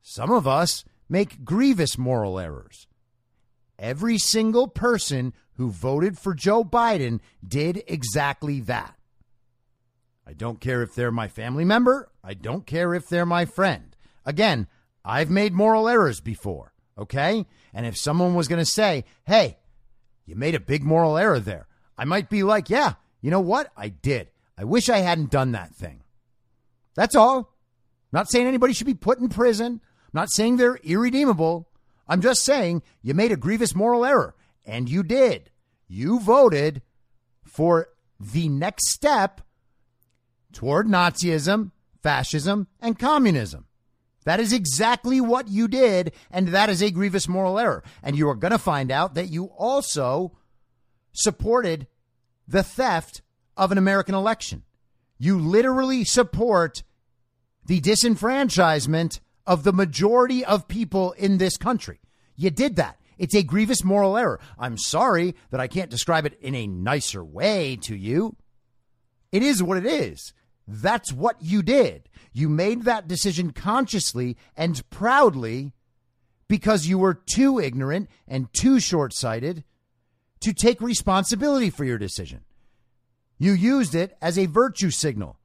[0.00, 2.86] Some of us make grievous moral errors.
[3.78, 8.96] Every single person who voted for Joe Biden did exactly that.
[10.26, 12.10] I don't care if they're my family member.
[12.22, 13.94] I don't care if they're my friend.
[14.24, 14.66] Again,
[15.04, 17.46] I've made moral errors before, okay?
[17.74, 19.58] And if someone was going to say, hey,
[20.24, 21.66] you made a big moral error there,
[21.98, 23.70] I might be like, yeah, you know what?
[23.76, 24.30] I did.
[24.56, 26.02] I wish I hadn't done that thing.
[26.94, 27.38] That's all.
[27.38, 27.46] I'm
[28.12, 29.80] not saying anybody should be put in prison.
[29.82, 31.68] I'm not saying they're irredeemable.
[32.08, 35.50] I'm just saying you made a grievous moral error, and you did.
[35.88, 36.82] You voted
[37.44, 39.40] for the next step
[40.52, 41.72] toward Nazism,
[42.02, 43.66] fascism, and communism.
[44.24, 47.84] That is exactly what you did, and that is a grievous moral error.
[48.02, 50.36] And you are going to find out that you also
[51.12, 51.86] supported
[52.48, 53.22] the theft
[53.56, 54.62] of an American election.
[55.18, 56.82] You literally support
[57.64, 62.00] the disenfranchisement of the majority of people in this country.
[62.36, 62.98] You did that.
[63.18, 64.40] It's a grievous moral error.
[64.58, 68.36] I'm sorry that I can't describe it in a nicer way to you.
[69.32, 70.32] It is what it is.
[70.66, 72.08] That's what you did.
[72.32, 75.72] You made that decision consciously and proudly
[76.48, 79.64] because you were too ignorant and too short sighted
[80.40, 82.40] to take responsibility for your decision.
[83.38, 85.38] You used it as a virtue signal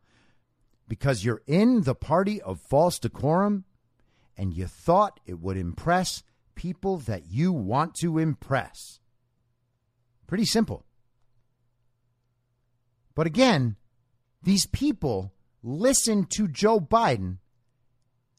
[0.87, 3.65] because you're in the party of false decorum
[4.37, 6.23] and you thought it would impress
[6.59, 8.99] people that you want to impress.
[10.27, 10.83] Pretty simple.
[13.15, 13.77] But again,
[14.43, 15.31] these people
[15.63, 17.37] listened to Joe Biden,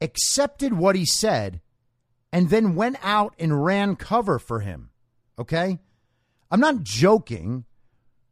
[0.03, 1.63] accepted what he said,
[2.31, 4.91] and then went out and ran cover for him.
[5.39, 5.79] Okay?
[6.51, 7.65] I'm not joking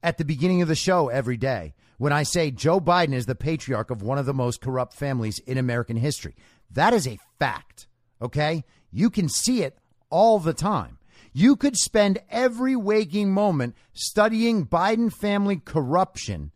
[0.03, 3.35] at the beginning of the show every day when I say Joe Biden is the
[3.35, 6.35] patriarch of one of the most corrupt families in American history.
[6.71, 7.87] That is a fact.
[8.21, 8.65] Okay?
[8.91, 9.79] You can see it
[10.11, 10.99] all the time.
[11.33, 16.53] You could spend every waking moment studying Biden family corruption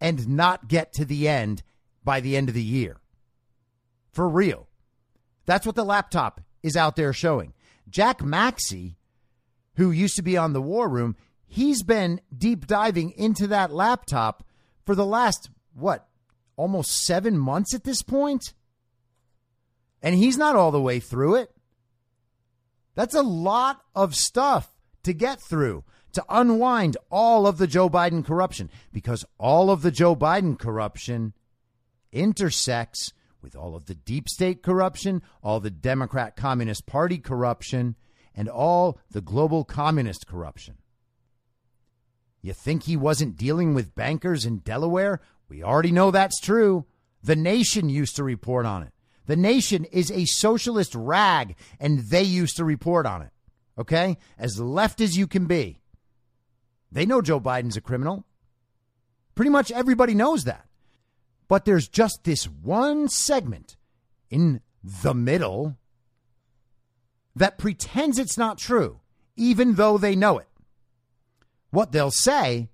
[0.00, 1.62] and not get to the end
[2.04, 2.98] by the end of the year.
[4.12, 4.68] For real.
[5.46, 7.52] That's what the laptop is out there showing.
[7.88, 8.96] Jack Maxey,
[9.76, 14.46] who used to be on the War Room, he's been deep diving into that laptop
[14.86, 16.06] for the last, what,
[16.56, 18.54] almost seven months at this point?
[20.02, 21.53] And he's not all the way through it.
[22.94, 28.24] That's a lot of stuff to get through to unwind all of the Joe Biden
[28.24, 31.34] corruption because all of the Joe Biden corruption
[32.12, 37.94] intersects with all of the deep state corruption, all the Democrat Communist Party corruption,
[38.34, 40.78] and all the global communist corruption.
[42.40, 45.20] You think he wasn't dealing with bankers in Delaware?
[45.48, 46.86] We already know that's true.
[47.22, 48.93] The Nation used to report on it.
[49.26, 53.30] The Nation is a socialist rag, and they used to report on it.
[53.78, 54.18] Okay?
[54.38, 55.80] As left as you can be.
[56.92, 58.24] They know Joe Biden's a criminal.
[59.34, 60.66] Pretty much everybody knows that.
[61.48, 63.76] But there's just this one segment
[64.30, 65.76] in the middle
[67.34, 69.00] that pretends it's not true,
[69.36, 70.48] even though they know it.
[71.70, 72.68] What they'll say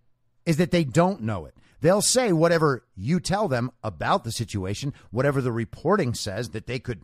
[0.45, 1.55] is that they don't know it.
[1.81, 6.79] They'll say whatever you tell them about the situation, whatever the reporting says that they
[6.79, 7.03] could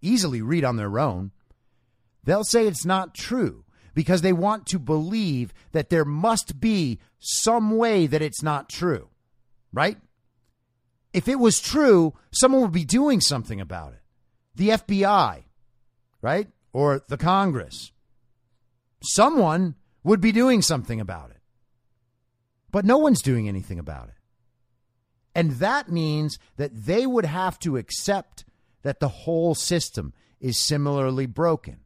[0.00, 1.32] easily read on their own.
[2.24, 7.76] They'll say it's not true because they want to believe that there must be some
[7.76, 9.08] way that it's not true,
[9.72, 9.98] right?
[11.12, 14.00] If it was true, someone would be doing something about it.
[14.54, 15.44] The FBI,
[16.22, 16.48] right?
[16.72, 17.92] Or the Congress.
[19.02, 19.74] Someone
[20.04, 21.37] would be doing something about it.
[22.70, 24.14] But no one's doing anything about it.
[25.34, 28.44] And that means that they would have to accept
[28.82, 31.80] that the whole system is similarly broken.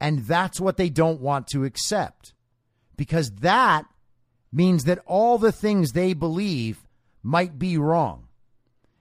[0.00, 2.34] And that's what they don't want to accept.
[2.96, 3.86] Because that
[4.52, 6.86] means that all the things they believe
[7.22, 8.28] might be wrong.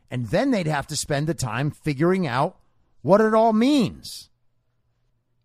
[0.09, 2.57] And then they'd have to spend the time figuring out
[3.01, 4.29] what it all means.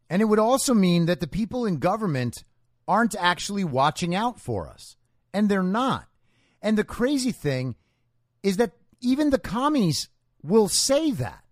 [0.08, 2.44] And it would also mean that the people in government
[2.86, 4.96] aren't actually watching out for us.
[5.36, 6.06] And they're not.
[6.62, 7.74] And the crazy thing
[8.42, 8.72] is that
[9.02, 10.08] even the commies
[10.42, 11.44] will say that.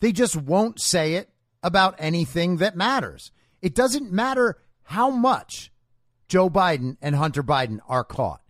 [0.00, 1.28] They just won't say it
[1.62, 3.30] about anything that matters.
[3.60, 5.70] It doesn't matter how much
[6.28, 8.40] Joe Biden and Hunter Biden are caught.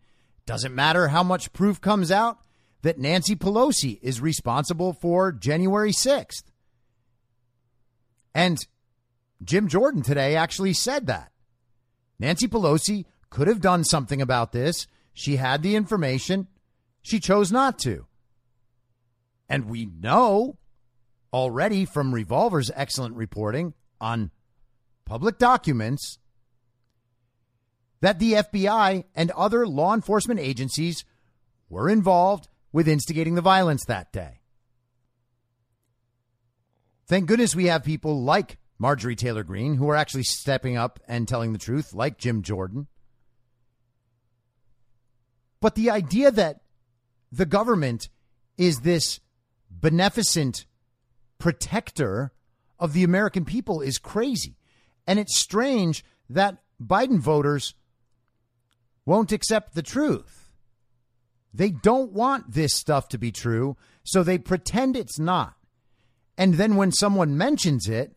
[0.46, 2.38] Doesn't matter how much proof comes out
[2.82, 6.44] that Nancy Pelosi is responsible for January 6th.
[8.32, 8.64] And
[9.42, 11.32] Jim Jordan today actually said that.
[12.20, 13.04] Nancy Pelosi
[13.36, 14.86] could have done something about this.
[15.12, 16.46] She had the information.
[17.02, 18.06] She chose not to.
[19.46, 20.56] And we know
[21.34, 24.30] already from Revolver's excellent reporting on
[25.04, 26.18] public documents
[28.00, 31.04] that the FBI and other law enforcement agencies
[31.68, 34.40] were involved with instigating the violence that day.
[37.06, 41.28] Thank goodness we have people like Marjorie Taylor Greene who are actually stepping up and
[41.28, 42.86] telling the truth, like Jim Jordan.
[45.60, 46.60] But the idea that
[47.32, 48.08] the government
[48.56, 49.20] is this
[49.70, 50.66] beneficent
[51.38, 52.32] protector
[52.78, 54.56] of the American people is crazy.
[55.06, 57.74] And it's strange that Biden voters
[59.04, 60.52] won't accept the truth.
[61.54, 65.54] They don't want this stuff to be true, so they pretend it's not.
[66.36, 68.16] And then when someone mentions it,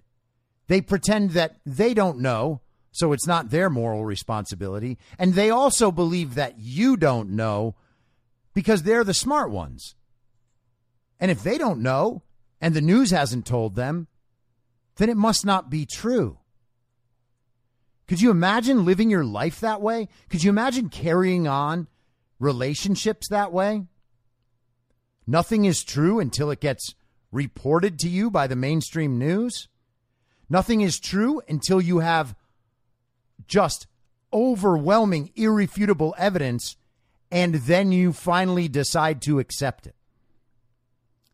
[0.68, 2.62] they pretend that they don't know,
[2.92, 4.98] so it's not their moral responsibility.
[5.18, 7.76] And they also believe that you don't know
[8.54, 9.96] because they're the smart ones.
[11.20, 12.24] And if they don't know
[12.62, 14.08] and the news hasn't told them,
[14.98, 16.40] then it must not be true.
[18.08, 20.08] Could you imagine living your life that way?
[20.30, 21.88] Could you imagine carrying on
[22.40, 23.84] relationships that way?
[25.28, 26.96] Nothing is true until it gets
[27.32, 29.68] reported to you by the mainstream news.
[30.50, 32.36] Nothing is true until you have
[33.50, 33.88] just
[34.32, 36.78] overwhelming, irrefutable evidence,
[37.32, 39.95] and then you finally decide to accept it.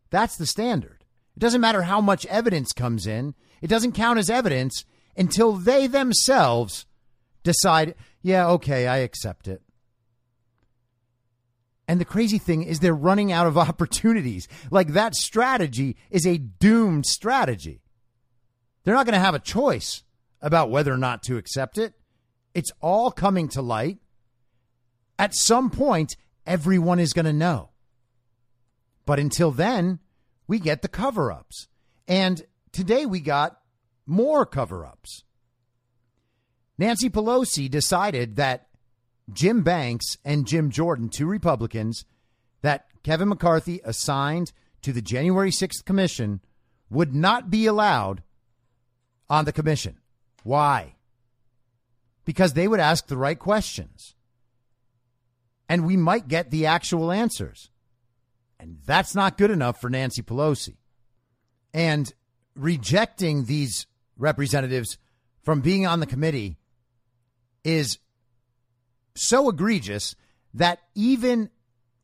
[0.09, 1.03] That's the standard.
[1.35, 4.85] It doesn't matter how much evidence comes in, it doesn't count as evidence
[5.17, 6.85] until they themselves
[7.43, 9.61] decide, yeah, okay, I accept it.
[11.87, 14.47] And the crazy thing is, they're running out of opportunities.
[14.71, 17.81] Like that strategy is a doomed strategy.
[18.83, 20.03] They're not going to have a choice
[20.41, 21.93] about whether or not to accept it.
[22.55, 23.99] It's all coming to light.
[25.19, 26.15] At some point,
[26.47, 27.69] everyone is going to know.
[29.05, 29.99] But until then,
[30.47, 31.67] we get the cover ups.
[32.07, 33.59] And today we got
[34.05, 35.23] more cover ups.
[36.77, 38.67] Nancy Pelosi decided that
[39.31, 42.05] Jim Banks and Jim Jordan, two Republicans
[42.61, 44.51] that Kevin McCarthy assigned
[44.81, 46.41] to the January 6th commission,
[46.89, 48.23] would not be allowed
[49.29, 49.97] on the commission.
[50.43, 50.94] Why?
[52.25, 54.15] Because they would ask the right questions.
[55.69, 57.69] And we might get the actual answers.
[58.59, 60.77] And that's not good enough for Nancy Pelosi.
[61.73, 62.11] And
[62.55, 63.85] rejecting these
[64.17, 64.97] representatives
[65.43, 66.57] from being on the committee
[67.63, 67.99] is
[69.15, 70.15] so egregious
[70.53, 71.49] that even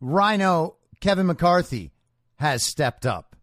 [0.02, 1.92] RINO Kevin McCarthy
[2.36, 3.36] has stepped up.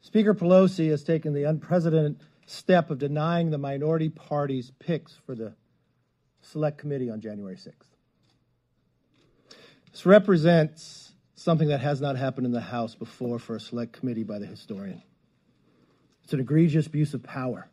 [0.00, 5.54] Speaker Pelosi has taken the unprecedented step of denying the minority party's picks for the
[6.50, 7.94] select committee on January 6th.
[9.92, 14.24] This represents something that has not happened in the House before for a select committee
[14.24, 15.02] by the historian.
[16.24, 17.68] It's an egregious abuse of power.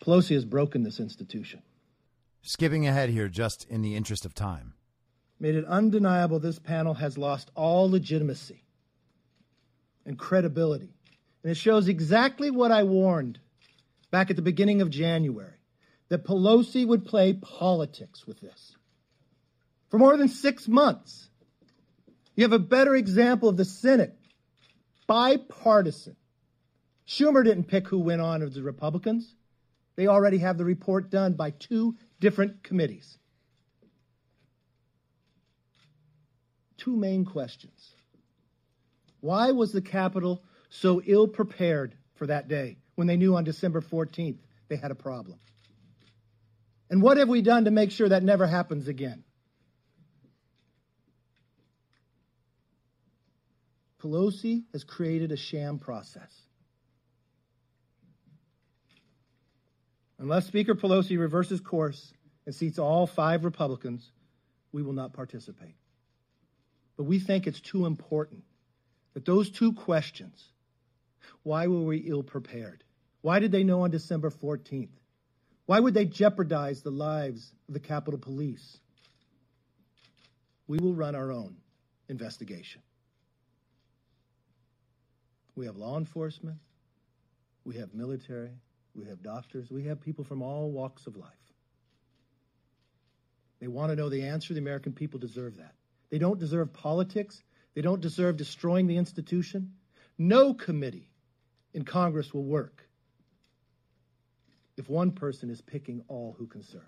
[0.00, 1.62] Pelosi has broken this institution.
[2.42, 4.74] Skipping ahead here, just in the interest of time.
[5.40, 8.64] Made it undeniable this panel has lost all legitimacy
[10.04, 10.94] and credibility.
[11.42, 13.38] And it shows exactly what I warned
[14.10, 15.53] back at the beginning of January
[16.08, 18.76] that Pelosi would play politics with this.
[19.90, 21.28] For more than six months,
[22.34, 24.16] you have a better example of the Senate,
[25.06, 26.16] bipartisan.
[27.06, 29.34] Schumer didn't pick who went on as the Republicans.
[29.96, 33.18] They already have the report done by two different committees.
[36.76, 37.94] Two main questions.
[39.20, 43.80] Why was the Capitol so ill prepared for that day when they knew on December
[43.80, 44.38] 14th
[44.68, 45.38] they had a problem?
[46.94, 49.24] And what have we done to make sure that never happens again?
[54.00, 56.32] Pelosi has created a sham process.
[60.20, 62.12] Unless Speaker Pelosi reverses course
[62.46, 64.12] and seats all five Republicans,
[64.70, 65.74] we will not participate.
[66.96, 68.44] But we think it's too important
[69.14, 70.40] that those two questions
[71.42, 72.84] why were we ill prepared?
[73.20, 74.90] Why did they know on December 14th?
[75.66, 78.78] Why would they jeopardize the lives of the Capitol Police?
[80.66, 81.56] We will run our own
[82.08, 82.82] investigation.
[85.56, 86.58] We have law enforcement,
[87.64, 88.50] we have military,
[88.94, 91.30] we have doctors, we have people from all walks of life.
[93.60, 94.52] They want to know the answer.
[94.52, 95.74] The American people deserve that.
[96.10, 97.42] They don't deserve politics.
[97.74, 99.72] They don't deserve destroying the institution.
[100.18, 101.08] No committee
[101.72, 102.83] in Congress will work
[104.76, 106.82] if one person is picking all who can serve.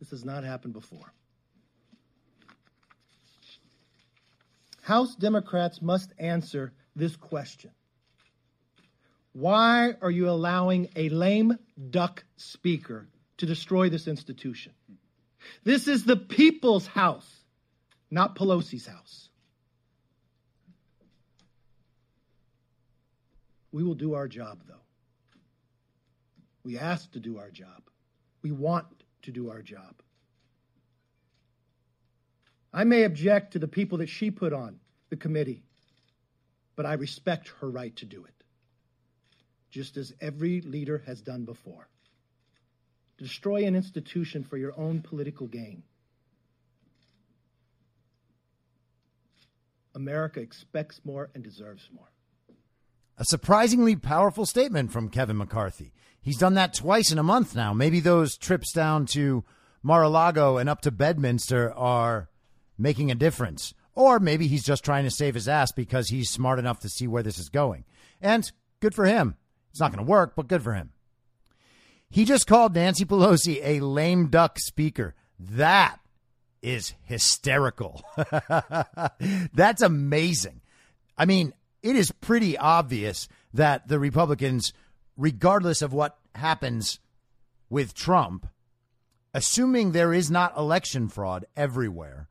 [0.00, 1.12] This has not happened before.
[4.82, 7.70] House Democrats must answer this question
[9.32, 11.58] Why are you allowing a lame
[11.90, 13.06] duck speaker
[13.38, 14.72] to destroy this institution?
[15.64, 17.28] This is the people's house,
[18.10, 19.28] not Pelosi's house.
[23.72, 24.87] We will do our job, though.
[26.68, 27.80] We ask to do our job.
[28.42, 28.88] We want
[29.22, 30.02] to do our job.
[32.74, 35.62] I may object to the people that she put on the committee,
[36.76, 38.44] but I respect her right to do it,
[39.70, 41.88] just as every leader has done before
[43.16, 45.82] destroy an institution for your own political gain.
[49.94, 52.12] America expects more and deserves more.
[53.18, 55.92] A surprisingly powerful statement from Kevin McCarthy.
[56.20, 57.74] He's done that twice in a month now.
[57.74, 59.44] Maybe those trips down to
[59.82, 62.28] Mar a Lago and up to Bedminster are
[62.78, 63.74] making a difference.
[63.96, 67.08] Or maybe he's just trying to save his ass because he's smart enough to see
[67.08, 67.84] where this is going.
[68.20, 69.36] And good for him.
[69.70, 70.92] It's not going to work, but good for him.
[72.08, 75.16] He just called Nancy Pelosi a lame duck speaker.
[75.40, 75.98] That
[76.62, 78.04] is hysterical.
[79.52, 80.60] That's amazing.
[81.16, 81.52] I mean,
[81.82, 84.72] it is pretty obvious that the Republicans,
[85.16, 86.98] regardless of what happens
[87.70, 88.46] with Trump,
[89.34, 92.28] assuming there is not election fraud everywhere,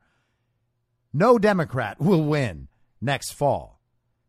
[1.12, 2.68] no Democrat will win
[3.00, 3.80] next fall.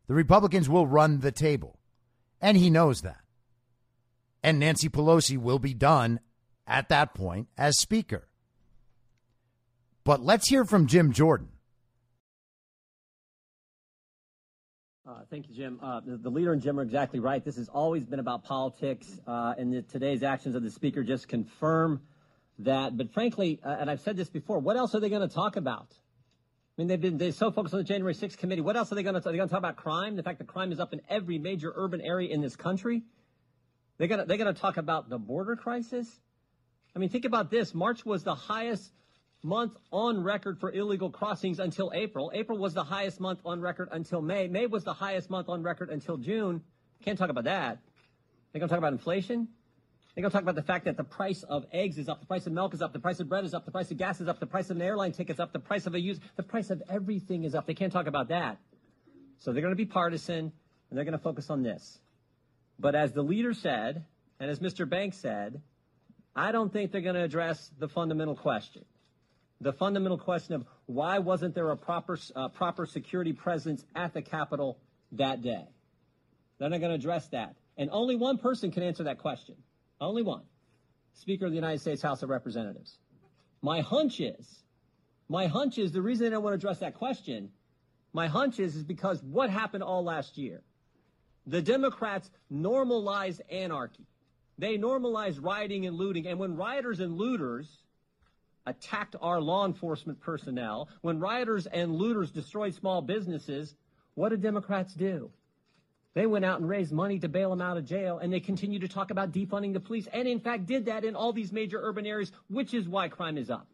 [0.06, 1.78] The Republicans will run the table.
[2.40, 3.20] And he knows that
[4.42, 6.20] and Nancy Pelosi will be done
[6.66, 8.28] at that point as Speaker.
[10.04, 11.48] But let's hear from Jim Jordan.
[15.10, 15.80] Uh, thank you, Jim.
[15.82, 17.44] Uh, the, the, leader and Jim are exactly right.
[17.44, 21.26] This has always been about politics, uh, and the, today's actions of the Speaker just
[21.26, 22.00] confirm
[22.60, 22.96] that.
[22.96, 25.56] But frankly, uh, and I've said this before, what else are they going to talk
[25.56, 25.88] about?
[25.90, 25.96] I
[26.76, 28.60] mean, they've been they so focused on the January 6th committee.
[28.60, 29.28] What else are they going to?
[29.28, 30.14] Are they going to talk about crime?
[30.14, 33.02] The fact that crime is up in every major urban area in this country.
[33.98, 36.08] They're gonna they're gonna talk about the border crisis.
[36.94, 37.74] I mean, think about this.
[37.74, 38.92] March was the highest
[39.42, 42.30] month on record for illegal crossings until April.
[42.34, 44.48] April was the highest month on record until May.
[44.48, 46.62] May was the highest month on record until June.
[47.04, 47.78] Can't talk about that.
[48.52, 49.48] They're gonna talk about inflation.
[50.14, 52.26] They're going to talk about the fact that the price of eggs is up, the
[52.26, 54.20] price of milk is up, the price of bread is up, the price of gas
[54.20, 56.18] is up, the price of an airline ticket is up, the price of a use,
[56.36, 57.66] the price of everything is up.
[57.66, 58.58] They can't talk about that.
[59.38, 60.52] So they're going to be partisan
[60.90, 62.00] and they're going to focus on this.
[62.78, 64.04] But as the leader said,
[64.40, 64.88] and as Mr.
[64.88, 65.60] Banks said,
[66.34, 68.84] I don't think they're going to address the fundamental question.
[69.60, 74.22] The fundamental question of why wasn't there a proper, uh, proper security presence at the
[74.22, 74.78] Capitol
[75.12, 75.68] that day?
[76.58, 77.56] They're not going to address that.
[77.76, 79.56] And only one person can answer that question.
[80.00, 80.42] Only one.
[81.14, 82.98] Speaker of the United States House of Representatives.
[83.62, 84.62] My hunch is,
[85.28, 87.50] my hunch is the reason they don't want to address that question,
[88.12, 90.62] my hunch is, is because what happened all last year?
[91.46, 94.06] The Democrats normalized anarchy.
[94.58, 96.26] They normalized rioting and looting.
[96.26, 97.68] And when rioters and looters
[98.66, 103.74] attacked our law enforcement personnel, when rioters and looters destroyed small businesses,
[104.14, 105.30] what did Democrats do?
[106.14, 108.80] They went out and raised money to bail them out of jail, and they continue
[108.80, 111.80] to talk about defunding the police, and in fact did that in all these major
[111.80, 113.68] urban areas, which is why crime is up.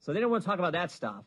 [0.00, 1.24] So they don't want to talk about that stuff.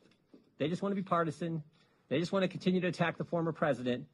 [0.58, 1.64] They just want to be partisan.
[2.10, 4.06] They just want to continue to attack the former president.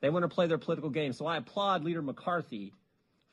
[0.00, 1.12] They want to play their political game.
[1.12, 2.72] So I applaud Leader McCarthy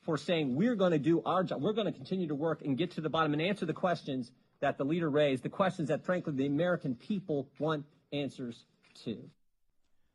[0.02, 1.62] for saying we're going to do our job.
[1.62, 4.30] We're going to continue to work and get to the bottom and answer the questions
[4.60, 8.64] that the leader raised, the questions that, frankly, the American people want answers
[9.04, 9.18] to.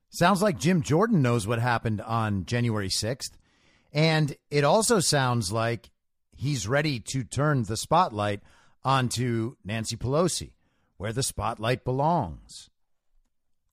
[0.10, 3.32] Sounds like Jim Jordan knows what happened on January 6th.
[3.91, 5.89] And it also sounds like
[6.36, 8.41] he's ready to turn the spotlight
[8.84, 10.52] onto Nancy Pelosi,
[10.98, 12.70] where the spotlight belongs.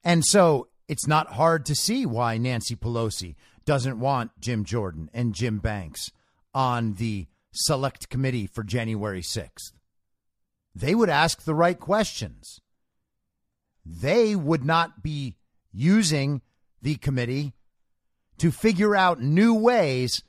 [0.03, 5.35] And so it's not hard to see why Nancy Pelosi doesn't want Jim Jordan and
[5.35, 6.11] Jim Banks
[6.55, 9.73] on the select committee for January 6th.
[10.75, 12.61] They would ask the right questions.
[13.85, 15.37] They would not be
[15.73, 16.41] using
[16.81, 17.53] the committee
[18.39, 20.23] to figure out new ways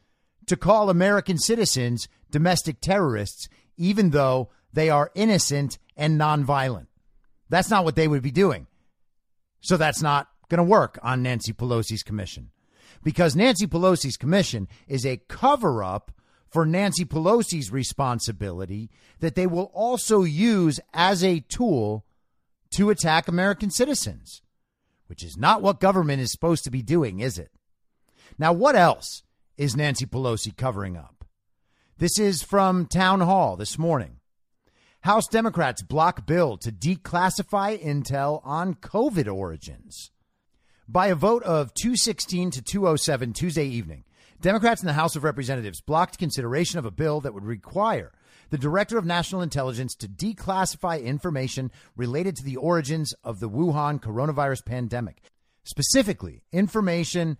[0.48, 6.88] to call American citizens domestic terrorists, even though they are innocent and nonviolent.
[7.50, 8.68] That's not what they would be doing.
[9.62, 12.50] So that's not going to work on Nancy Pelosi's commission.
[13.04, 16.12] because Nancy Pelosi's commission is a cover up
[16.54, 22.06] for Nancy Pelosi's responsibility that they will also use as a tool
[22.76, 24.43] to attack American citizens,
[25.08, 27.51] which is not what government is supposed to be doing, is it?
[28.38, 29.24] Now, what else
[29.58, 31.26] is Nancy Pelosi covering up?
[31.97, 34.18] This is from Town Hall this morning.
[35.01, 40.12] House Democrats block bill to declassify intel on COVID origins.
[40.88, 44.04] By a vote of 216 to 207 Tuesday evening,
[44.44, 48.12] Democrats in the House of Representatives blocked consideration of a bill that would require
[48.50, 54.02] the Director of National Intelligence to declassify information related to the origins of the Wuhan
[54.02, 55.22] coronavirus pandemic,
[55.64, 57.38] specifically information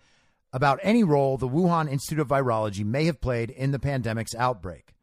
[0.54, 4.93] about any role the Wuhan Institute of Virology may have played in the pandemic's outbreak.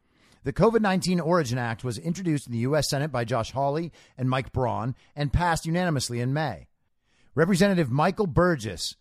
[0.43, 2.89] The COVID 19 Origin Act was introduced in the U.S.
[2.89, 6.69] Senate by Josh Hawley and Mike Braun and passed unanimously in May.
[7.35, 8.97] Representative Michael Burgess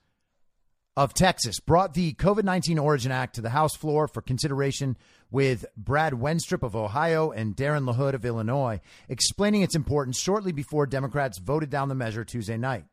[1.00, 4.98] of Texas brought the COVID 19 Origin Act to the House floor for consideration
[5.32, 10.86] with Brad Wenstrup of Ohio and Darin LaHood of Illinois, explaining its importance shortly before
[10.86, 12.84] Democrats voted down the measure Tuesday night.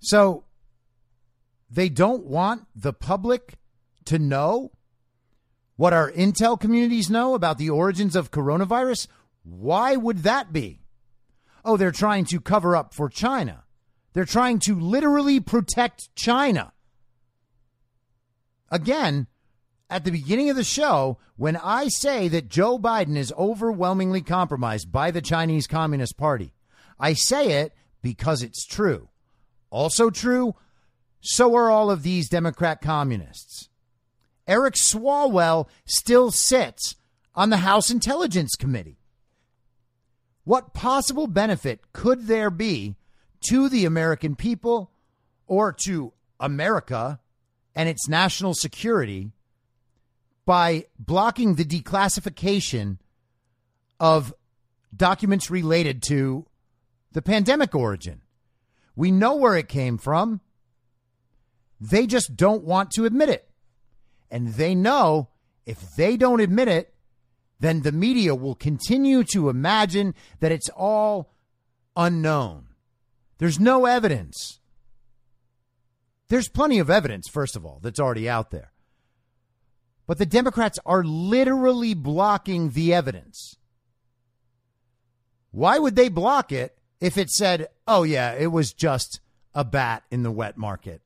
[0.00, 0.46] So
[1.70, 3.54] they don't want the public
[4.06, 4.72] to know
[5.76, 9.06] what our intel communities know about the origins of coronavirus.
[9.44, 10.80] Why would that be?
[11.64, 13.62] Oh, they're trying to cover up for China.
[14.18, 16.72] They're trying to literally protect China.
[18.68, 19.28] Again,
[19.88, 24.90] at the beginning of the show, when I say that Joe Biden is overwhelmingly compromised
[24.90, 26.52] by the Chinese Communist Party,
[26.98, 29.08] I say it because it's true.
[29.70, 30.56] Also true,
[31.20, 33.68] so are all of these Democrat communists.
[34.48, 36.96] Eric Swalwell still sits
[37.36, 38.98] on the House Intelligence Committee.
[40.42, 42.96] What possible benefit could there be
[43.48, 44.90] to the American people
[45.46, 47.20] or to America
[47.74, 49.32] and its national security
[50.44, 52.98] by blocking the declassification
[54.00, 54.32] of
[54.94, 56.46] documents related to
[57.12, 58.22] the pandemic origin?
[58.96, 60.40] We know where it came from.
[61.80, 63.48] They just don't want to admit it.
[64.30, 65.28] And they know
[65.64, 66.94] if they don't admit it,
[67.60, 71.34] then the media will continue to imagine that it's all
[71.96, 72.67] unknown.
[73.38, 74.60] There's no evidence.
[76.28, 78.72] There's plenty of evidence, first of all, that's already out there.
[80.06, 83.56] But the Democrats are literally blocking the evidence.
[85.50, 89.20] Why would they block it if it said, oh, yeah, it was just
[89.54, 91.02] a bat in the wet market?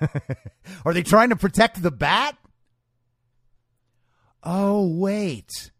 [0.84, 2.36] Are they trying to protect the bat?
[4.42, 5.70] Oh, wait.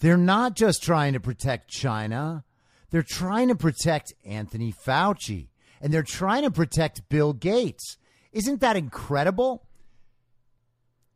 [0.00, 2.44] They're not just trying to protect China.
[2.92, 5.48] They're trying to protect Anthony Fauci
[5.80, 7.96] and they're trying to protect Bill Gates.
[8.32, 9.66] Isn't that incredible?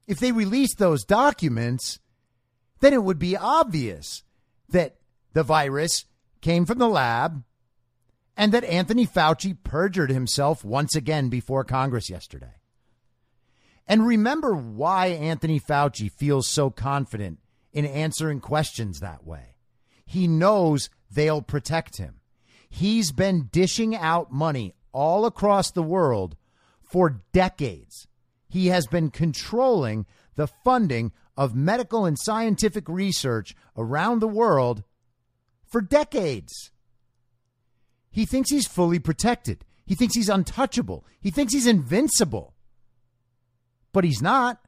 [0.07, 2.01] If they released those documents,
[2.81, 4.25] then it would be obvious
[4.71, 4.97] that
[5.35, 6.07] the virus
[6.41, 7.45] came from the lab
[8.39, 12.55] and that Anthony Fauci perjured himself once again before Congress yesterday.
[13.87, 17.39] And remember why Anthony Fauci feels so confident
[17.75, 19.57] in answering questions that way.
[20.07, 22.21] He knows they'll protect him.
[22.69, 26.37] He's been dishing out money all across the world
[26.83, 28.07] for decades.
[28.49, 34.83] He has been controlling the funding of medical and scientific research around the world
[35.67, 36.71] for decades.
[38.11, 39.65] He thinks he's fully protected.
[39.85, 41.05] He thinks he's untouchable.
[41.21, 42.55] He thinks he's invincible.
[43.93, 44.59] But he's not.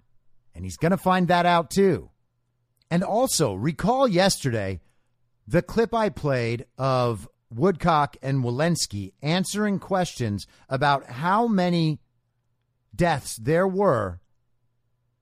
[0.55, 2.11] And he's going to find that out too.
[2.91, 4.81] And also, recall yesterday
[5.49, 12.01] the clip I played of Woodcock and Walensky answering questions about how many
[12.95, 14.21] deaths there were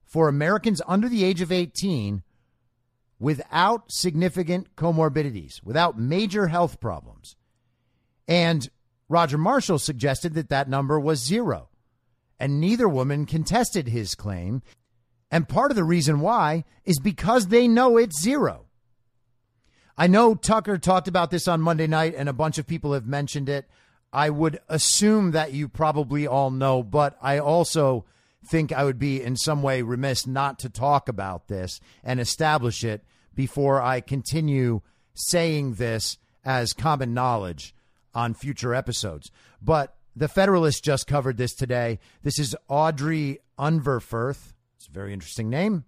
[0.05, 2.25] for Americans under the age of 18
[3.21, 7.37] without significant comorbidities, without major health problems.
[8.27, 8.69] And
[9.09, 11.69] Roger Marshall suggested that that number was zero.
[12.41, 14.63] And neither woman contested his claim.
[15.31, 18.66] And part of the reason why is because they know it's zero.
[19.99, 23.07] I know Tucker talked about this on Monday night, and a bunch of people have
[23.07, 23.67] mentioned it.
[24.13, 28.05] I would assume that you probably all know, but I also
[28.45, 32.85] think I would be in some way remiss not to talk about this and establish
[32.85, 34.83] it before I continue
[35.15, 37.75] saying this as common knowledge
[38.15, 39.31] on future episodes.
[39.61, 41.99] But the Federalist just covered this today.
[42.23, 44.53] This is Audrey Unverferth.
[44.77, 45.85] It's a very interesting name.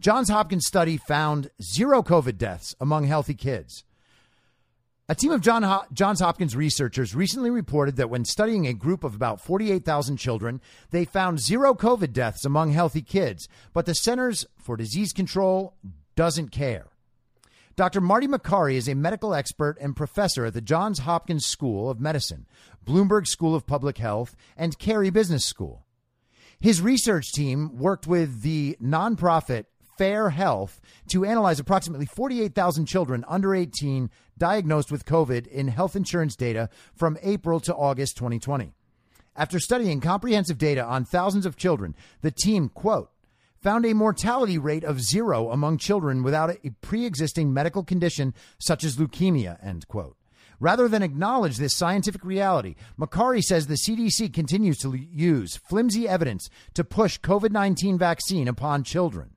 [0.00, 3.84] Johns Hopkins study found zero COVID deaths among healthy kids.
[5.10, 9.04] A team of John Ho- Johns Hopkins researchers recently reported that when studying a group
[9.04, 14.46] of about 48,000 children, they found zero COVID deaths among healthy kids, but the Centers
[14.56, 15.74] for Disease Control
[16.16, 16.86] doesn't care.
[17.76, 18.00] Dr.
[18.00, 22.46] Marty Makary is a medical expert and professor at the Johns Hopkins School of Medicine,
[22.86, 25.84] Bloomberg School of Public Health, and Carey Business School.
[26.58, 29.64] His research team worked with the nonprofit
[30.00, 36.36] Fair Health to analyze approximately 48,000 children under 18 diagnosed with COVID in health insurance
[36.36, 38.72] data from April to August 2020.
[39.36, 43.10] After studying comprehensive data on thousands of children, the team, quote,
[43.60, 48.84] found a mortality rate of zero among children without a pre existing medical condition such
[48.84, 50.16] as leukemia, end quote.
[50.58, 56.48] Rather than acknowledge this scientific reality, Makary says the CDC continues to use flimsy evidence
[56.72, 59.32] to push COVID 19 vaccine upon children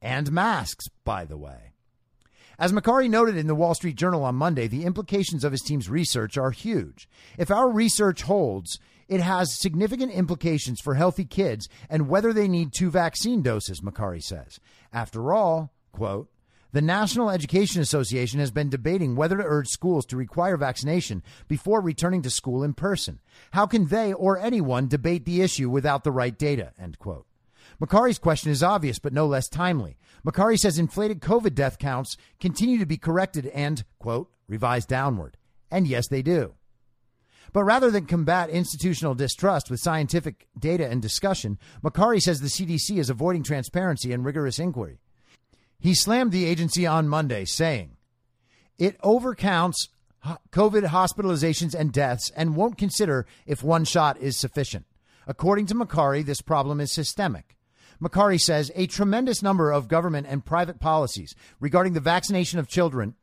[0.00, 1.72] and masks, by the way.
[2.58, 5.88] As Makary noted in the Wall Street Journal on Monday, the implications of his team's
[5.88, 7.08] research are huge.
[7.36, 12.72] If our research holds, it has significant implications for healthy kids and whether they need
[12.72, 14.58] two vaccine doses, Makary says.
[14.92, 16.30] After all, quote,
[16.72, 21.80] the National Education Association has been debating whether to urge schools to require vaccination before
[21.80, 23.20] returning to school in person.
[23.52, 26.72] How can they or anyone debate the issue without the right data?
[26.76, 27.27] End quote.
[27.80, 29.98] Makary's question is obvious, but no less timely.
[30.24, 35.36] Makary says inflated COVID death counts continue to be corrected and, quote, revised downward.
[35.70, 36.54] And yes, they do.
[37.52, 42.98] But rather than combat institutional distrust with scientific data and discussion, Makary says the CDC
[42.98, 44.98] is avoiding transparency and rigorous inquiry.
[45.78, 47.96] He slammed the agency on Monday, saying,
[48.78, 49.88] It overcounts
[50.50, 54.86] COVID hospitalizations and deaths and won't consider if one shot is sufficient.
[55.26, 57.57] According to Makary, this problem is systemic.
[58.00, 63.14] Makary says a tremendous number of government and private policies regarding the vaccination of children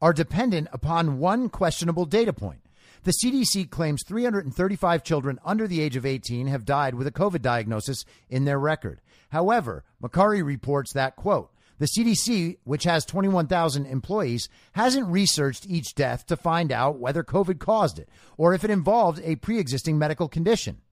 [0.00, 2.60] are dependent upon one questionable data point.
[3.02, 7.42] The CDC claims 335 children under the age of 18 have died with a COVID
[7.42, 9.00] diagnosis in their record.
[9.30, 16.26] However, Makary reports that, quote, the CDC, which has 21,000 employees, hasn't researched each death
[16.26, 20.28] to find out whether COVID caused it or if it involved a pre existing medical
[20.28, 20.82] condition.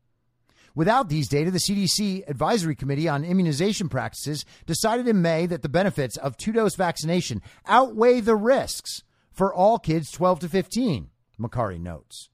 [0.79, 5.69] Without these data, the CDC Advisory Committee on Immunization Practices decided in May that the
[5.69, 9.03] benefits of two dose vaccination outweigh the risks
[9.33, 12.31] for all kids 12 to 15, Makary notes.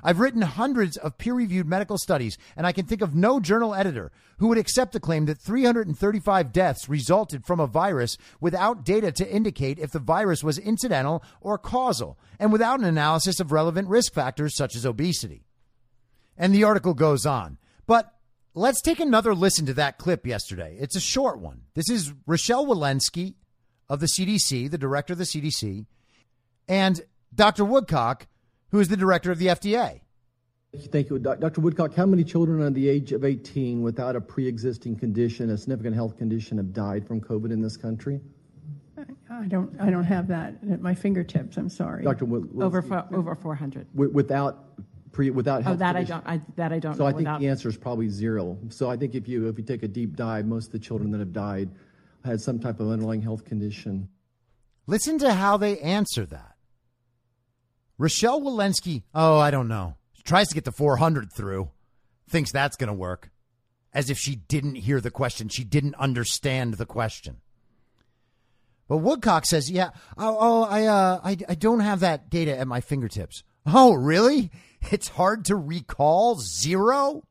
[0.00, 3.74] I've written hundreds of peer reviewed medical studies, and I can think of no journal
[3.74, 9.10] editor who would accept the claim that 335 deaths resulted from a virus without data
[9.10, 13.88] to indicate if the virus was incidental or causal, and without an analysis of relevant
[13.88, 15.48] risk factors such as obesity.
[16.36, 17.58] And the article goes on.
[17.88, 18.12] But
[18.54, 20.76] let's take another listen to that clip yesterday.
[20.78, 21.62] It's a short one.
[21.74, 23.34] This is Rochelle Walensky
[23.88, 25.86] of the CDC, the director of the CDC,
[26.68, 27.00] and
[27.34, 27.64] Dr.
[27.64, 28.28] Woodcock,
[28.70, 30.02] who is the director of the FDA.
[30.92, 31.18] Thank you.
[31.18, 31.62] Dr.
[31.62, 35.56] Woodcock, how many children under the age of 18 without a pre existing condition, a
[35.56, 38.20] significant health condition, have died from COVID in this country?
[39.30, 39.80] I don't.
[39.80, 41.56] I don't have that at my fingertips.
[41.56, 42.04] I'm sorry.
[42.04, 42.26] Dr.
[42.60, 42.84] over
[43.14, 43.86] over 400.
[43.94, 44.64] Without
[45.12, 46.98] pre without oh that I don't I, that I don't know.
[46.98, 47.40] so know I think without.
[47.40, 48.58] the answer is probably zero.
[48.68, 51.10] So I think if you if you take a deep dive, most of the children
[51.12, 51.70] that have died
[52.24, 54.08] had some type of underlying health condition.
[54.86, 56.56] Listen to how they answer that.
[57.98, 59.96] Rochelle Walensky, oh, I don't know.
[60.12, 61.70] She tries to get the 400 through,
[62.28, 63.30] thinks that's going to work,
[63.92, 65.48] as if she didn't hear the question.
[65.48, 67.38] She didn't understand the question.
[68.88, 72.66] But Woodcock says, "Yeah, oh, oh I, uh, I, I don't have that data at
[72.66, 74.50] my fingertips." Oh, really?
[74.90, 77.24] It's hard to recall zero?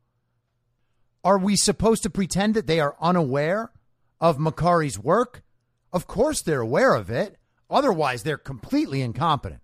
[1.23, 3.71] Are we supposed to pretend that they are unaware
[4.19, 5.43] of Makary's work?
[5.91, 7.37] Of course they're aware of it.
[7.69, 9.61] Otherwise, they're completely incompetent.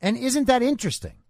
[0.00, 1.22] And isn't that interesting?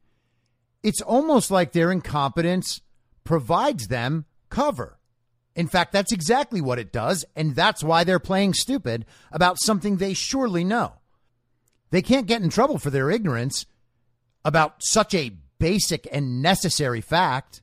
[0.83, 2.81] It's almost like their incompetence
[3.25, 4.99] provides them cover.
[5.55, 9.97] In fact, that's exactly what it does, and that's why they're playing stupid about something
[9.97, 10.95] they surely know.
[11.91, 13.67] They can't get in trouble for their ignorance
[14.45, 17.63] about such a basic and necessary fact.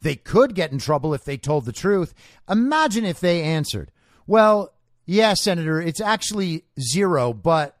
[0.00, 2.14] They could get in trouble if they told the truth.
[2.48, 3.90] Imagine if they answered,
[4.26, 4.74] Well,
[5.06, 7.76] yeah, Senator, it's actually zero, but,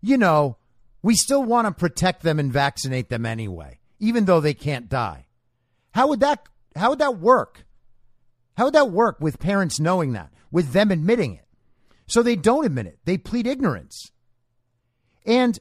[0.00, 0.56] you know,
[1.02, 5.26] we still want to protect them and vaccinate them anyway, even though they can't die.
[5.92, 7.64] How would that how would that work?
[8.56, 11.46] How would that work with parents knowing that, with them admitting it?
[12.06, 12.98] So they don't admit it.
[13.04, 14.10] They plead ignorance.
[15.24, 15.58] And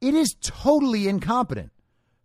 [0.00, 1.72] it is totally incompetent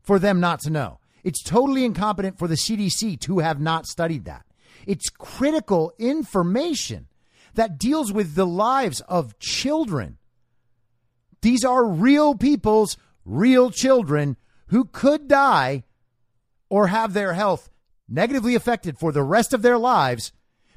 [0.02, 1.00] for them not to know.
[1.24, 4.46] It's totally incompetent for the CDC to have not studied that.
[4.86, 7.08] It's critical information
[7.56, 10.18] that deals with the lives of children
[11.42, 15.84] These are real people's real children who could die
[16.70, 17.70] or have their health
[18.08, 20.32] negatively affected for the rest of their lives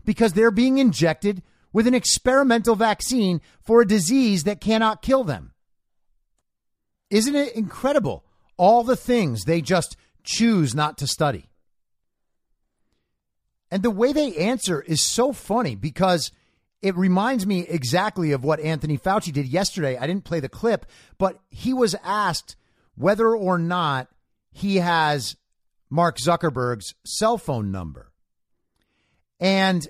[0.05, 1.43] because they're being injected
[1.73, 5.53] with an experimental vaccine for a disease that cannot kill them.
[7.11, 8.25] Isn't it incredible?
[8.57, 11.49] All the things they just choose not to study.
[13.71, 16.33] And the way they answer is so funny because
[16.81, 19.97] it reminds me exactly of what Anthony Fauci did yesterday.
[19.97, 20.87] I didn't play the clip,
[21.19, 22.57] but he was asked
[22.95, 24.09] whether or not
[24.51, 25.37] he has
[25.91, 28.13] Mark Zuckerberg's cell phone number.
[29.41, 29.87] And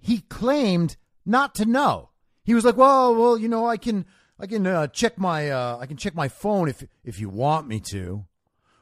[0.00, 2.10] he claimed not to know.
[2.44, 4.04] He was like, "Well, well, you know, I can
[4.38, 7.68] I can uh, check my uh, I can check my phone if if you want
[7.68, 8.26] me to."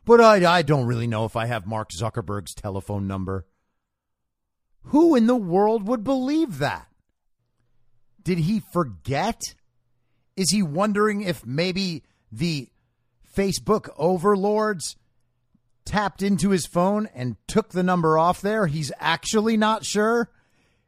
[0.04, 3.46] But I I don't really know if I have Mark Zuckerberg's telephone number.
[4.86, 6.88] Who in the world would believe that?
[8.22, 9.40] Did he forget?
[10.36, 12.68] Is he wondering if maybe the
[13.36, 14.96] Facebook overlords
[15.84, 18.66] tapped into his phone and took the number off there?
[18.66, 20.30] He's actually not sure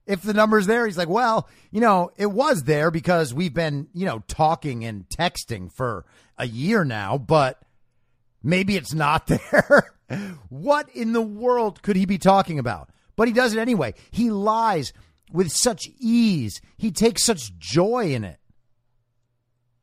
[0.06, 0.86] if the number's there.
[0.86, 5.08] He's like, well, you know, it was there because we've been, you know, talking and
[5.08, 6.04] texting for
[6.38, 7.62] a year now, but
[8.42, 9.94] maybe it's not there.
[10.48, 12.90] what in the world could he be talking about?
[13.16, 13.94] But he does it anyway.
[14.10, 14.92] He lies
[15.32, 16.60] with such ease.
[16.76, 18.38] He takes such joy in it.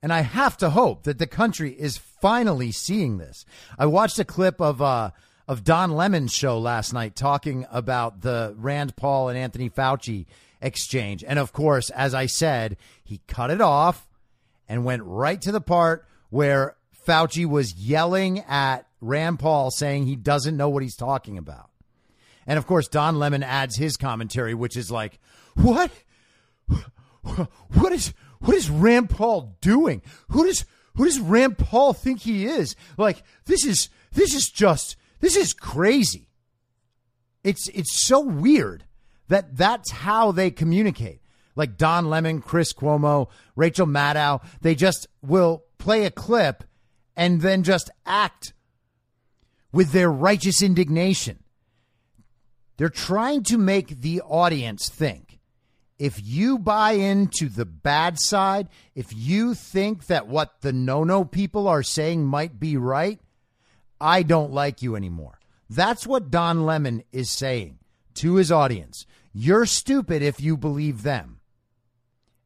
[0.03, 3.45] And I have to hope that the country is finally seeing this.
[3.77, 5.11] I watched a clip of uh,
[5.51, 10.25] of Don Lemon's show last night talking about the Rand Paul and Anthony Fauci
[10.61, 11.25] exchange.
[11.27, 14.07] And of course, as I said, he cut it off
[14.69, 20.15] and went right to the part where Fauci was yelling at Rand Paul saying he
[20.15, 21.69] doesn't know what he's talking about.
[22.47, 25.19] And of course, Don Lemon adds his commentary, which is like,
[25.55, 25.91] what?
[27.73, 30.01] What is what is Rand Paul doing?
[30.29, 30.63] Who does
[30.95, 32.75] who does Rand Paul think he is?
[32.97, 36.27] Like this is this is just this is crazy.
[37.43, 38.83] It's it's so weird
[39.29, 41.21] that that's how they communicate.
[41.55, 46.63] Like Don Lemon, Chris Cuomo, Rachel Maddow, they just will play a clip
[47.15, 48.53] and then just act
[49.71, 51.39] with their righteous indignation.
[52.77, 55.31] They're trying to make the audience think
[56.01, 61.23] if you buy into the bad side, if you think that what the no no
[61.23, 63.19] people are saying might be right,
[64.01, 65.39] I don't like you anymore.
[65.69, 67.79] That's what Don Lemon is saying
[68.15, 69.05] to his audience.
[69.31, 71.39] You're stupid if you believe them.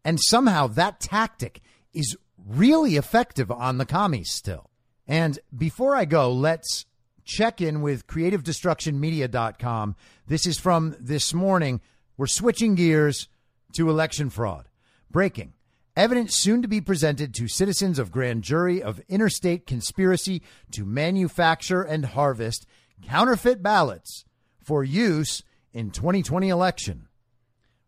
[0.03, 1.61] And somehow that tactic
[1.93, 4.69] is really effective on the commies still.
[5.07, 6.85] And before I go, let's
[7.23, 9.95] check in with creativedestructionmedia.com.
[10.27, 11.81] This is from this morning.
[12.17, 13.27] We're switching gears
[13.73, 14.69] to election fraud.
[15.09, 15.54] Breaking.
[15.95, 20.41] Evidence soon to be presented to citizens of grand jury of interstate conspiracy
[20.71, 22.65] to manufacture and harvest
[23.01, 24.25] counterfeit ballots
[24.61, 25.41] for use
[25.71, 27.07] in 2020 election.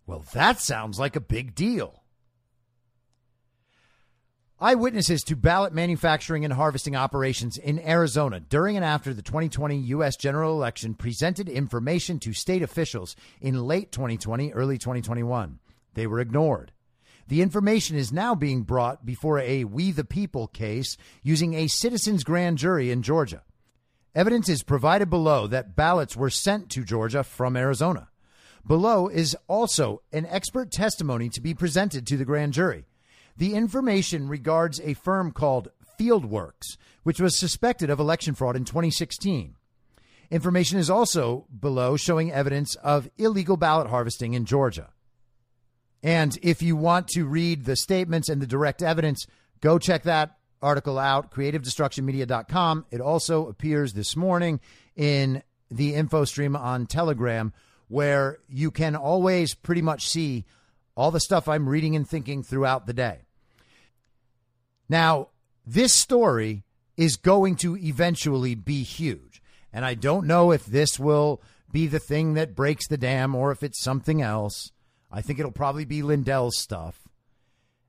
[0.05, 2.03] Well, that sounds like a big deal.
[4.59, 10.15] Eyewitnesses to ballot manufacturing and harvesting operations in Arizona during and after the 2020 U.S.
[10.15, 15.59] general election presented information to state officials in late 2020, early 2021.
[15.93, 16.71] They were ignored.
[17.27, 22.23] The information is now being brought before a We the People case using a citizens
[22.23, 23.43] grand jury in Georgia.
[24.15, 28.07] Evidence is provided below that ballots were sent to Georgia from Arizona.
[28.65, 32.85] Below is also an expert testimony to be presented to the grand jury.
[33.35, 35.69] The information regards a firm called
[35.99, 39.55] Fieldworks, which was suspected of election fraud in 2016.
[40.31, 44.89] Information is also below showing evidence of illegal ballot harvesting in Georgia.
[46.03, 49.25] And if you want to read the statements and the direct evidence,
[49.61, 52.85] go check that article out, creativedestructionmedia.com.
[52.91, 54.59] It also appears this morning
[54.95, 57.53] in the info stream on Telegram,
[57.87, 60.45] where you can always pretty much see
[60.95, 63.19] all the stuff I'm reading and thinking throughout the day.
[64.89, 65.29] Now,
[65.65, 66.63] this story
[66.95, 69.41] is going to eventually be huge.
[69.71, 71.41] And I don't know if this will
[71.71, 74.71] be the thing that breaks the dam or if it's something else.
[75.11, 77.07] I think it'll probably be Lindell's stuff.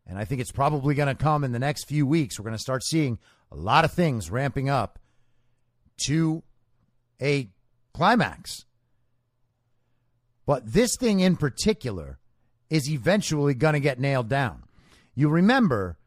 [0.07, 2.39] And I think it's probably going to come in the next few weeks.
[2.39, 3.19] We're going to start seeing
[3.53, 4.99] a lot of things ramping up
[6.07, 6.43] to
[7.21, 7.51] a
[7.93, 8.65] climax.
[10.47, 12.19] But this thing in particular
[12.71, 14.63] is eventually going to get nailed down.
[15.15, 15.99] You remember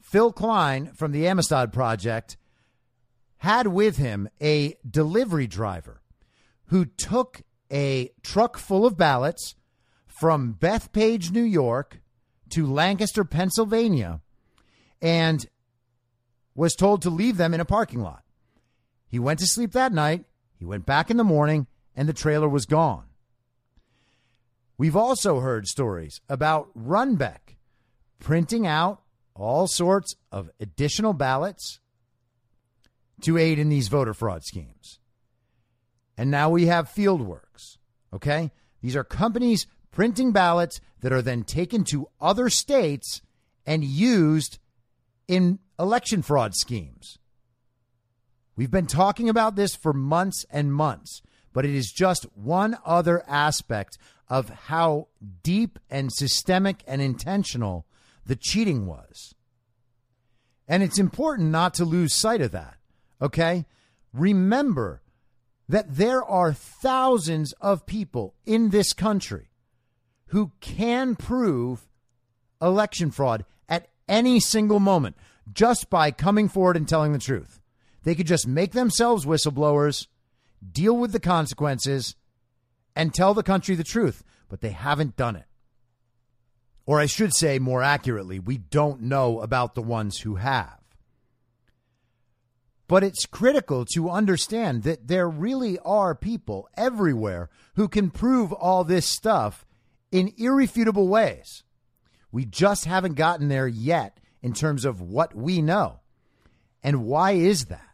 [0.00, 2.36] Phill Kline from the Amistad Project
[3.38, 6.00] had with him a delivery driver
[6.66, 9.54] who took a truck full of ballots
[10.14, 12.00] from Bethpage, New York
[12.50, 14.20] to Lancaster, Pennsylvania,
[15.02, 15.44] and
[16.54, 18.22] was told to leave them in a parking lot.
[19.08, 20.24] He went to sleep that night,
[20.56, 23.06] he went back in the morning, and the trailer was gone.
[24.78, 27.56] We've also heard stories about Runbeck
[28.20, 29.02] printing out
[29.34, 31.80] all sorts of additional ballots
[33.22, 35.00] to aid in these voter fraud schemes.
[36.16, 37.78] And now we have Fieldworks.
[38.12, 38.52] Okay?
[38.80, 43.22] These are companies printing ballots that are then taken to other states
[43.64, 44.58] and used
[45.28, 47.18] in election fraud schemes.
[48.56, 51.22] We've been talking about this for months and months,
[51.52, 53.96] but it is just one other aspect
[54.28, 55.06] of how
[55.42, 57.86] deep and systemic and intentional
[58.26, 59.34] the cheating was.
[60.66, 62.78] And it's important not to lose sight of that,
[63.22, 63.64] okay?
[64.12, 65.02] Remember
[65.68, 69.50] that there are thousands of people in this country
[70.26, 71.86] who can prove
[72.60, 75.16] election fraud at any single moment
[75.52, 77.60] just by coming forward and telling the truth.
[78.02, 80.06] They could just make themselves whistleblowers,
[80.72, 82.16] deal with the consequences,
[82.96, 85.46] and tell the country the truth, but they haven't done it.
[86.86, 90.78] Or I should say more accurately, we don't know about the ones who have.
[92.86, 98.84] But it's critical to understand that there really are people everywhere who can prove all
[98.84, 99.63] this stuff
[100.14, 101.64] in irrefutable ways.
[102.30, 105.98] We just haven't gotten there yet in terms of what we know.
[106.84, 107.88] And why is that?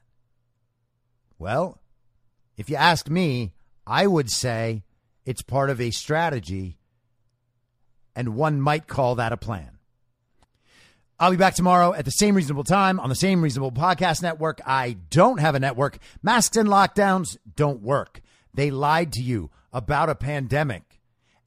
[1.38, 1.80] Well,
[2.58, 3.54] if you ask me,
[3.86, 4.82] I would say
[5.24, 6.76] it's part of a strategy,
[8.14, 9.78] and one might call that a plan.
[11.18, 14.60] I'll be back tomorrow at the same reasonable time on the same reasonable podcast network.
[14.66, 15.96] I don't have a network.
[16.22, 18.20] Masks and lockdowns don't work.
[18.52, 20.89] They lied to you about a pandemic,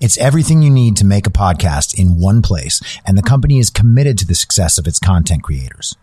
[0.00, 3.70] It's everything you need to make a podcast in one place, and the company is
[3.70, 5.96] committed to the success of its content creators.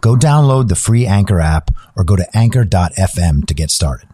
[0.00, 4.08] Go download the free Anchor app or go to anchor.fm to get started.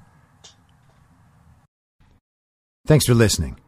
[2.86, 3.58] Thanks for listening.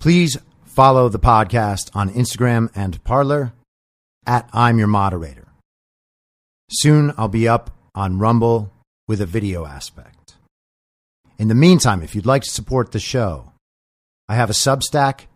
[0.00, 3.52] Please follow the podcast on Instagram and Parler
[4.26, 5.46] at I'm Your Moderator.
[6.70, 8.72] Soon I'll be up on Rumble
[9.06, 10.34] with a video aspect.
[11.38, 13.49] In the meantime, if you'd like to support the show,
[14.30, 15.26] I have a Substack,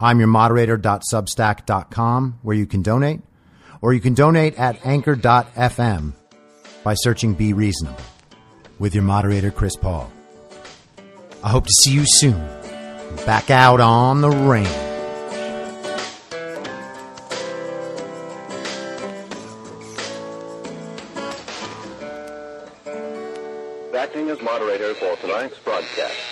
[0.00, 3.20] I'm your moderator.substack.com, where you can donate
[3.82, 6.14] or you can donate at anchor.fm
[6.82, 8.00] by searching Be Reasonable
[8.78, 10.10] with your moderator, Chris Paul.
[11.44, 12.40] I hope to see you soon.
[13.26, 14.66] Back out on the range.
[23.94, 26.31] Acting as moderator for tonight's broadcast.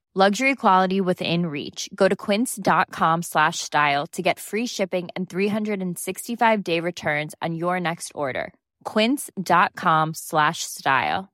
[0.13, 1.89] Luxury quality within reach.
[1.95, 7.79] Go to quince.com slash style to get free shipping and 365 day returns on your
[7.79, 8.53] next order.
[8.83, 11.31] Quince.com slash style.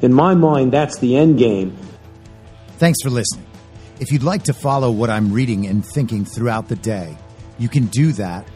[0.00, 1.76] In my mind, that's the end game.
[2.78, 3.48] Thanks for listening.
[3.98, 7.18] If you'd like to follow what I'm reading and thinking throughout the day,
[7.58, 8.46] you can do that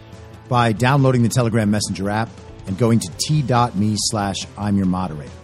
[0.48, 2.28] by downloading the Telegram Messenger app
[2.68, 5.43] and going to t.me slash I'm your moderator.